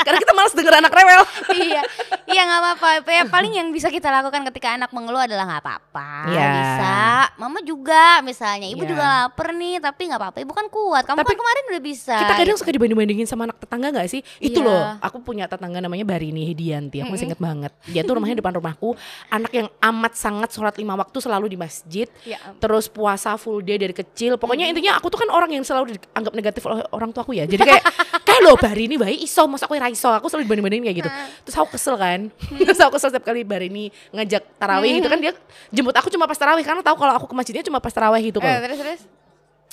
Karena 0.02 0.18
kita 0.18 0.34
malas 0.34 0.54
denger 0.54 0.74
anak 0.82 0.90
rewel. 0.92 1.22
Iya. 1.54 1.82
Iya 2.26 2.42
nggak 2.42 2.60
apa-apa. 2.64 2.88
Ya 3.06 3.24
paling 3.28 3.54
yang 3.54 3.70
bisa 3.70 3.88
kita 3.88 4.10
lakukan 4.10 4.42
ketika 4.50 4.74
anak 4.74 4.90
mengeluh 4.90 5.22
adalah 5.22 5.46
nggak 5.46 5.62
apa-apa. 5.62 6.10
Iya. 6.26 6.48
bisa. 6.50 6.96
Mama 7.38 7.60
juga 7.62 8.18
misalnya. 8.22 8.66
Ibu 8.68 8.82
Iya. 8.82 8.90
juga 8.90 9.04
lapar 9.06 9.54
nih 9.54 9.78
tapi 9.78 10.02
nggak 10.10 10.18
apa-apa. 10.18 10.38
Ibu 10.42 10.54
kan 10.56 10.68
kuat. 10.68 11.04
Kamu 11.06 11.22
Tapi 11.22 11.28
kan 11.28 11.38
kemarin 11.38 11.64
udah 11.70 11.82
bisa. 11.84 12.16
kita 12.18 12.34
kadang 12.34 12.58
suka 12.58 12.72
dibanding-bandingin 12.72 13.28
sama 13.28 13.46
anak 13.46 13.62
tetangga 13.62 13.94
nggak 13.94 14.10
sih? 14.10 14.22
Itu 14.40 14.60
Iya. 14.60 14.66
loh 14.66 14.82
aku 15.02 15.18
punya 15.22 15.46
tetangga 15.46 15.78
namanya 15.78 16.02
Barini 16.04 16.50
Hidianti 16.50 16.98
aku 16.98 17.14
masih 17.14 17.30
inget 17.30 17.42
banget. 17.42 17.72
Dia 17.86 18.02
tuh 18.02 18.18
rumahnya 18.18 18.42
depan 18.42 18.58
rumahku 18.58 18.98
anak 19.42 19.52
yang 19.52 19.68
amat 19.82 20.14
sangat 20.14 20.50
sholat 20.54 20.78
lima 20.78 20.94
waktu 20.94 21.18
selalu 21.18 21.52
di 21.52 21.58
masjid 21.58 22.08
ya. 22.22 22.38
terus 22.62 22.86
puasa 22.88 23.36
full 23.36 23.60
day 23.66 23.82
dari 23.82 23.92
kecil. 23.92 24.38
Pokoknya 24.38 24.70
intinya 24.70 25.02
aku 25.02 25.10
tuh 25.10 25.26
kan 25.26 25.30
orang 25.34 25.50
yang 25.52 25.66
selalu 25.66 25.98
dianggap 25.98 26.34
negatif 26.38 26.62
oleh 26.70 26.86
orang 26.94 27.10
tua 27.10 27.26
aku 27.26 27.34
ya. 27.34 27.50
Jadi 27.50 27.62
kayak 27.66 27.84
kayak 28.28 28.42
lo 28.46 28.54
Barini 28.56 28.96
bayi 29.02 29.26
iso 29.26 29.44
masa 29.50 29.66
aku 29.66 29.76
raiso 29.76 30.08
aku 30.14 30.30
selalu 30.30 30.46
dibanding-bandingin 30.46 30.86
kayak 30.86 30.98
gitu. 31.02 31.10
Terus 31.50 31.56
aku 31.58 31.68
kesel 31.76 31.96
kan. 31.98 32.20
Terus 32.70 32.80
aku 32.80 32.92
kesel 32.96 33.10
setiap 33.10 33.26
kali 33.26 33.42
Barini 33.42 33.90
ngajak 34.14 34.62
tarawih 34.62 35.02
gitu 35.02 35.08
kan 35.10 35.20
dia 35.20 35.34
jemput 35.74 35.96
aku 35.98 36.08
cuma 36.14 36.30
pas 36.30 36.38
tarawih 36.38 36.64
karena 36.64 36.86
tahu 36.86 36.96
kalau 36.96 37.14
aku 37.18 37.26
ke 37.28 37.36
masjidnya 37.36 37.64
cuma 37.66 37.82
pas 37.82 37.92
tarawih 37.92 38.22
gitu 38.22 38.38
Eh, 38.40 38.46
kan 38.46 38.62
terus 38.70 38.80
terus? 38.80 39.02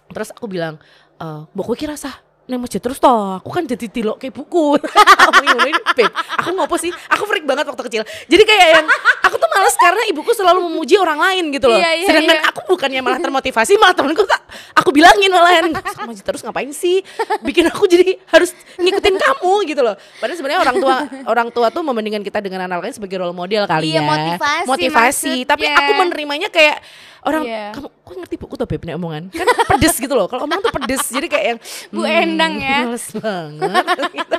Terus 0.09 0.29
aku 0.33 0.49
bilang 0.49 0.81
eh 1.19 1.41
kowe 1.53 1.75
kira 1.77 1.99
sah 1.99 2.17
neng 2.49 2.65
masjid 2.65 2.81
terus 2.81 2.97
toh 2.97 3.37
aku 3.37 3.53
kan 3.53 3.69
jadi 3.69 3.87
tilok 3.93 4.17
kayak 4.17 4.33
buku. 4.33 4.81
Aku 5.29 5.45
ngomongin 5.45 5.77
beb 5.93 6.09
aku 6.09 6.49
ngopo 6.57 6.81
sih? 6.81 6.89
Aku 7.13 7.29
freak 7.29 7.45
banget 7.45 7.69
waktu 7.69 7.85
kecil. 7.85 8.03
Jadi 8.25 8.43
kayak 8.49 8.67
yang 8.81 8.87
aku 9.21 9.37
tuh 9.37 9.49
males 9.53 9.77
karena 9.77 10.03
ibuku 10.09 10.33
selalu 10.33 10.65
memuji 10.65 10.97
orang 10.97 11.21
lain 11.21 11.53
gitu 11.53 11.69
loh. 11.69 11.77
Iya, 11.77 11.91
iya, 12.01 12.07
sedangkan 12.09 12.39
iya. 12.41 12.49
aku 12.49 12.61
bukannya 12.73 13.01
malah 13.05 13.21
termotivasi 13.21 13.77
malah 13.77 13.93
temenku 13.93 14.25
tak 14.25 14.41
aku 14.73 14.91
bilangin 14.91 15.29
malahan 15.29 15.71
"Sama 15.89 16.13
terus 16.13 16.41
ngapain 16.41 16.71
sih 16.71 17.03
bikin 17.41 17.67
aku 17.67 17.85
jadi 17.85 18.19
harus 18.27 18.51
ngikutin 18.75 19.17
kamu 19.17 19.53
gitu 19.67 19.81
loh 19.81 19.95
padahal 20.17 20.37
sebenarnya 20.37 20.61
orang 20.61 20.77
tua 20.77 20.97
orang 21.27 21.49
tua 21.49 21.67
tuh 21.69 21.83
membandingkan 21.83 22.21
kita 22.21 22.39
dengan 22.39 22.65
anak 22.65 22.81
lain 22.81 22.93
sebagai 22.93 23.19
role 23.19 23.33
model 23.33 23.65
kali 23.65 23.91
Iya, 23.91 24.01
ya 24.01 24.03
motivasi 24.05 24.67
motivasi 24.67 25.35
tapi 25.45 25.65
maksudnya. 25.65 25.81
aku 25.81 25.93
menerimanya 25.99 26.49
kayak 26.49 26.77
orang 27.21 27.43
Iya. 27.43 27.65
kamu 27.73 27.89
kok 27.99 28.15
ngerti 28.17 28.37
buku 28.37 28.55
tuh 28.55 28.67
beb 28.67 28.83
nih 28.83 28.95
omongan 28.95 29.25
kan 29.29 29.47
pedes 29.69 29.95
gitu 29.97 30.13
loh 30.13 30.27
kalau 30.27 30.45
omong 30.45 30.61
tuh 30.61 30.73
pedes 30.73 31.03
jadi 31.09 31.27
kayak 31.27 31.45
yang 31.47 31.59
Bu 31.91 32.03
Endang 32.03 32.53
ya. 32.57 32.79
males 32.85 33.07
banget 33.11 33.85
gitu. 34.17 34.39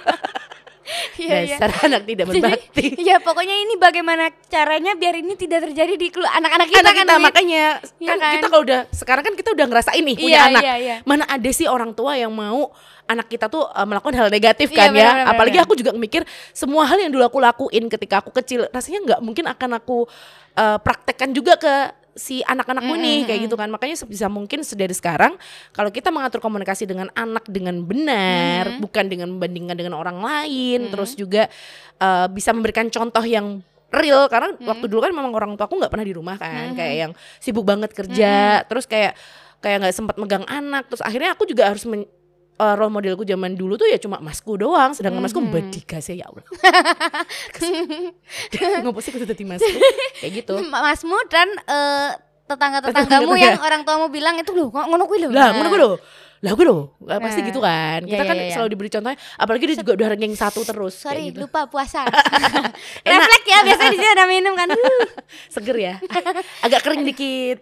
Iya 1.22 1.58
dasar 1.60 1.69
anak 1.86 2.01
tidak 2.05 2.25
berbakti 2.29 2.86
ya 3.01 3.17
pokoknya 3.22 3.55
ini 3.65 3.74
bagaimana 3.77 4.31
caranya 4.48 4.93
biar 4.96 5.22
ini 5.22 5.34
tidak 5.36 5.69
terjadi 5.69 5.93
di 5.96 6.08
anak-anak 6.13 6.67
kita 6.67 6.79
anak 6.81 6.93
kan 6.93 7.05
kita 7.05 7.15
Wit? 7.15 7.24
makanya 7.25 7.63
Iya 8.00 8.10
kan, 8.10 8.17
kan? 8.19 8.34
kita 8.39 8.46
kalau 8.50 8.63
udah 8.63 8.79
sekarang 8.91 9.24
kan 9.25 9.34
kita 9.36 9.50
udah 9.53 9.65
ngerasain 9.69 10.03
nih 10.03 10.15
punya 10.17 10.29
Iya, 10.39 10.48
anak 10.51 10.62
iya, 10.63 10.75
iya. 10.79 10.96
mana 11.03 11.24
ada 11.27 11.50
sih 11.51 11.67
orang 11.67 11.91
tua 11.93 12.15
yang 12.15 12.31
mau 12.31 12.72
anak 13.10 13.25
kita 13.25 13.50
tuh 13.50 13.65
uh, 13.65 13.86
melakukan 13.89 14.15
hal 14.15 14.27
negatif 14.29 14.69
Iya, 14.69 14.77
kan 14.77 14.89
benar, 14.93 15.01
ya 15.01 15.12
benar, 15.17 15.31
apalagi 15.34 15.58
benar. 15.58 15.65
aku 15.67 15.74
juga 15.77 15.91
mikir 15.98 16.22
semua 16.53 16.84
hal 16.86 16.98
yang 17.01 17.12
dulu 17.12 17.24
aku 17.25 17.38
lakuin 17.41 17.86
ketika 17.89 18.22
aku 18.22 18.29
kecil 18.34 18.69
rasanya 18.69 19.00
nggak 19.05 19.19
mungkin 19.25 19.46
akan 19.50 19.69
aku 19.81 20.05
uh, 20.55 20.77
praktekkan 20.79 21.34
juga 21.34 21.58
ke 21.58 21.74
si 22.19 22.43
anak-anakku 22.43 22.93
nih 22.99 23.23
kayak 23.25 23.39
gitu 23.47 23.55
kan. 23.55 23.71
Makanya 23.71 23.95
sebisa 23.95 24.27
mungkin 24.27 24.61
dari 24.61 24.91
sekarang 24.91 25.39
kalau 25.71 25.89
kita 25.89 26.11
mengatur 26.11 26.43
komunikasi 26.43 26.83
dengan 26.83 27.07
anak 27.15 27.47
dengan 27.47 27.79
benar 27.88 28.77
bukan 28.83 29.07
dengan 29.07 29.31
membandingkan 29.31 29.79
dengan 29.79 29.95
orang 29.95 30.19
lain 30.19 30.91
terus 30.91 31.15
juga 31.15 31.47
uh, 32.03 32.27
bisa 32.27 32.51
memberikan 32.51 32.91
contoh 32.91 33.23
yang 33.23 33.63
real. 33.89 34.27
Karena 34.27 34.53
waktu 34.60 34.86
dulu 34.91 34.99
kan 34.99 35.15
memang 35.15 35.32
orang 35.32 35.55
tua 35.55 35.65
aku 35.71 35.79
nggak 35.79 35.91
pernah 35.95 36.05
di 36.05 36.13
rumah 36.13 36.36
kan 36.36 36.75
kayak 36.75 36.95
yang 37.08 37.12
sibuk 37.39 37.63
banget 37.63 37.95
kerja 37.95 38.62
terus 38.67 38.84
kayak 38.84 39.15
kayak 39.63 39.88
nggak 39.88 39.95
sempat 39.95 40.19
megang 40.19 40.43
anak. 40.45 40.91
Terus 40.91 41.01
akhirnya 41.01 41.34
aku 41.34 41.47
juga 41.47 41.71
harus 41.71 41.88
men- 41.88 42.18
uh, 42.60 42.76
role 42.76 42.91
modelku 42.91 43.24
zaman 43.24 43.56
dulu 43.56 43.80
tuh 43.80 43.88
ya 43.88 43.98
cuma 43.98 44.19
masku 44.19 44.60
doang 44.60 44.91
sedangkan 44.91 45.24
masku 45.24 45.39
bedigas 45.41 46.06
ya 46.12 46.22
ya 46.22 46.26
Allah. 46.28 46.43
Ngopo 48.84 49.00
sih 49.00 49.12
kudu 49.12 49.26
dadi 49.26 49.43
masku. 49.48 49.67
Kayak 50.19 50.32
gitu. 50.43 50.54
Ma- 50.67 50.84
Masmu 50.84 51.17
dan 51.32 51.48
eh, 51.65 52.10
tetangga-tetanggamu 52.50 53.30
Tetangga. 53.30 53.45
yang 53.45 53.60
orang 53.62 53.82
tuamu 53.86 54.08
bilang 54.10 54.36
itu 54.38 54.52
loh 54.52 54.74
kok 54.74 54.86
ngono 54.89 55.06
kuwi 55.06 55.22
loh. 55.22 55.30
lah 55.30 55.54
ngono 55.54 55.69
gue 55.69 55.80
loh 55.80 55.95
lah 56.39 56.52
gue 56.54 56.63
loh 56.63 56.95
Lah, 57.04 57.19
pasti 57.19 57.43
Nah. 57.43 57.47
gitu 57.47 57.60
kan 57.60 57.99
Iya, 58.02 58.12
kita 58.12 58.23
iya, 58.23 58.30
kan 58.30 58.38
iya. 58.38 58.52
selalu 58.54 58.69
diberi 58.71 58.89
contohnya 58.89 59.17
apalagi 59.36 59.63
dia 59.65 59.78
juga 59.78 59.91
udah 59.93 60.08
ranking 60.10 60.34
satu 60.34 60.63
terus 60.63 60.95
Sorry, 60.95 61.30
gitu. 61.30 61.43
lupa 61.43 61.67
puasa. 61.67 62.08
Refleks 63.06 63.45
ya, 63.45 63.60
biasanya 63.62 63.91
di 63.91 63.97
sini 63.97 64.10
ada 64.10 64.25
minum 64.32 64.54
kan. 64.54 64.67
Seger 65.47 65.75
ya 65.75 65.95
agak 66.62 66.80
kering 66.82 67.04
dikit 67.04 67.60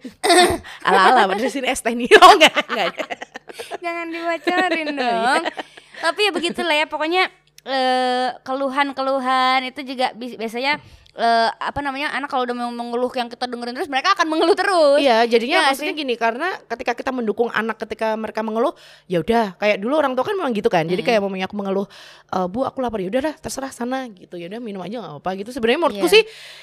ala 0.80 1.10
ala 1.10 1.22
padahal 1.26 1.50
sini 1.50 1.66
es 1.66 1.80
teh 1.80 1.90
nih 1.90 2.06
oh 2.22 2.32
enggak 2.34 2.54
enggak 2.70 2.88
Jangan 3.80 4.06
dibocorin 4.08 4.88
dong. 4.92 5.42
Tapi 5.98 6.20
ya 6.20 6.30
begitulah 6.30 6.76
ya, 6.76 6.86
pokoknya 6.86 7.26
eh, 7.64 8.28
keluhan-keluhan 8.44 9.66
itu 9.66 9.82
juga 9.82 10.12
biasanya 10.14 10.78
eh, 11.18 11.50
apa 11.50 11.82
namanya 11.82 12.14
anak 12.14 12.30
kalau 12.30 12.46
udah 12.46 12.54
mau 12.54 12.70
mengeluh 12.70 13.10
yang 13.12 13.26
kita 13.26 13.44
dengerin 13.44 13.74
terus 13.74 13.90
mereka 13.90 14.14
akan 14.14 14.26
mengeluh 14.26 14.54
terus. 14.54 15.02
Iya, 15.02 15.26
jadinya 15.26 15.50
Iya 15.50 15.60
nggak 15.60 15.70
maksudnya 15.74 15.94
gini 15.94 16.14
karena 16.14 16.48
ketika 16.64 16.92
kita 16.94 17.10
mendukung 17.10 17.50
anak 17.50 17.76
ketika 17.76 18.14
mereka 18.14 18.40
mengeluh, 18.40 18.72
ya 19.04 19.18
udah 19.18 19.58
kayak 19.58 19.76
dulu 19.78 19.94
orang 19.94 20.14
tua 20.14 20.22
kan 20.22 20.34
memang 20.34 20.54
gitu 20.54 20.70
kan. 20.70 20.86
Jadi 20.86 21.02
kayak 21.02 21.18
mamanya 21.18 21.44
aku 21.44 21.58
mengeluh, 21.58 21.86
e, 22.24 22.38
"Bu, 22.46 22.62
aku 22.62 22.78
lapar." 22.78 23.02
Ya 23.02 23.10
udah 23.10 23.22
dah, 23.24 23.34
terserah 23.34 23.68
sana 23.68 24.06
gitu. 24.08 24.34
Ya 24.34 24.46
udah 24.46 24.60
minum 24.60 24.78
aja 24.78 24.96
nggak 24.96 25.12
apa-apa 25.18 25.30
gitu. 25.36 25.50
Sebenarnya 25.50 25.80
menurutku 25.80 26.06
Iya. 26.06 26.14
sih 26.14 26.22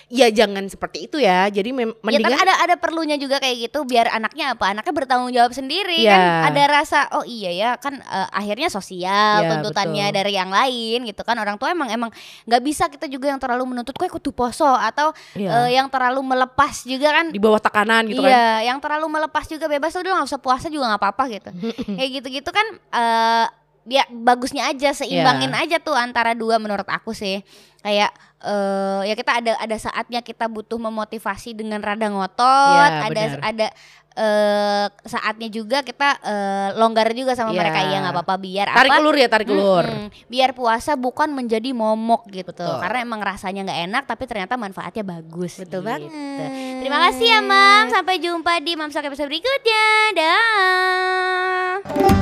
ya 0.10 0.28
jangan 0.32 0.64
seperti 0.66 1.06
itu 1.06 1.18
ya. 1.20 1.46
Jadi 1.48 1.70
mem- 1.70 1.92
Ya 1.92 2.16
tapi 2.16 2.24
mendingan 2.24 2.40
ada 2.48 2.56
ada 2.64 2.76
perlunya 2.80 3.18
juga 3.18 3.38
kayak 3.38 3.68
gitu 3.68 3.84
biar 3.84 4.08
anaknya 4.08 4.54
apa 4.54 4.72
anaknya 4.72 4.94
bertanggung 4.94 5.32
jawab 5.32 5.52
sendiri 5.52 6.00
Iya. 6.00 6.16
kan 6.16 6.22
ada 6.54 6.64
rasa 6.72 7.00
oh 7.12 7.26
iya 7.26 7.52
ya 7.52 7.70
kan 7.76 7.98
eh, 7.98 8.28
akhirnya 8.32 8.70
sosial 8.70 9.44
Iya, 9.44 9.50
tuntutannya 9.52 10.06
betul. 10.08 10.18
dari 10.18 10.32
yang 10.34 10.48
lain 10.48 11.00
gitu 11.04 11.22
kan 11.22 11.36
orang 11.36 11.58
tua 11.58 11.72
emang 11.72 11.90
emang 11.90 12.10
nggak 12.46 12.62
bisa 12.62 12.88
kita 12.88 13.06
juga 13.06 13.28
yang 13.28 13.42
terlalu 13.42 13.66
menuntut 13.68 13.92
kok 13.92 14.08
kudu 14.08 14.32
poso 14.46 14.70
atau 14.70 15.10
Iya. 15.34 15.50
eh, 15.66 15.70
yang 15.74 15.88
terlalu 15.88 16.22
melepas 16.24 16.86
juga 16.86 17.10
kan 17.12 17.26
di 17.28 17.38
bawah 17.38 17.58
tekanan 17.58 18.06
gitu 18.06 18.22
kan. 18.22 18.30
iya 18.30 18.46
yang 18.64 18.78
terlalu 18.78 19.10
melepas 19.10 19.46
juga 19.46 19.66
bebas 19.66 19.90
udah 19.92 20.12
nggak 20.14 20.28
usah 20.28 20.38
puasa 20.38 20.68
juga 20.68 20.86
nggak 20.88 21.02
apa-apa 21.02 21.24
gitu 21.32 21.50
kayak 21.92 22.10
gitu-gitu 22.16 22.50
kan 22.50 22.68
eh 22.92 23.46
ya 23.86 24.02
bagusnya 24.10 24.66
aja 24.66 24.92
seimbangin 24.92 25.50
Iya. 25.50 25.62
aja 25.62 25.76
tuh 25.80 25.94
antara 25.94 26.34
dua 26.34 26.58
menurut 26.58 26.86
aku 26.86 27.12
sih 27.12 27.40
kayak 27.80 28.10
eh 28.42 29.00
ya 29.06 29.14
kita 29.14 29.32
ada 29.38 29.52
ada 29.58 29.76
saatnya 29.76 30.20
kita 30.20 30.46
butuh 30.46 30.78
memotivasi 30.78 31.54
dengan 31.54 31.80
rada 31.80 32.08
ngotot 32.08 32.92
Iya, 32.92 33.04
ada 33.04 33.22
benar. 33.24 33.40
ada 33.44 33.68
eh 34.16 34.86
saatnya 35.04 35.50
juga 35.50 35.82
kita 35.82 36.08
eh, 36.24 36.68
longgar 36.74 37.12
juga 37.12 37.36
sama 37.36 37.52
Iya. 37.52 37.58
mereka 37.60 37.80
ya 37.84 37.98
nggak 38.00 38.14
apa-apa 38.16 38.36
biar 38.40 38.66
Tarik 38.72 38.90
apa 38.90 39.00
ulur 39.04 39.14
ya, 39.14 39.28
tarik 39.28 39.48
ulur. 39.50 39.84
Mm-mm. 39.86 40.08
biar 40.26 40.50
puasa 40.56 40.96
bukan 40.96 41.30
menjadi 41.30 41.70
momok 41.70 42.24
gitu 42.32 42.48
Betul. 42.48 42.80
karena 42.80 42.98
emang 43.04 43.20
rasanya 43.20 43.60
nggak 43.66 43.80
enak 43.86 44.04
tapi 44.08 44.24
ternyata 44.24 44.56
manfaatnya 44.56 45.04
bagus 45.04 45.60
Betul 45.60 45.84
gitu. 45.84 45.86
banget. 45.86 46.10
terima 46.80 46.98
kasih 47.06 47.28
ya 47.28 47.40
mam 47.44 47.84
sampai 47.92 48.16
jumpa 48.18 48.52
di 48.64 48.72
mam 48.74 48.88
episode 48.88 49.28
berikutnya 49.28 49.84
dah 50.16 52.15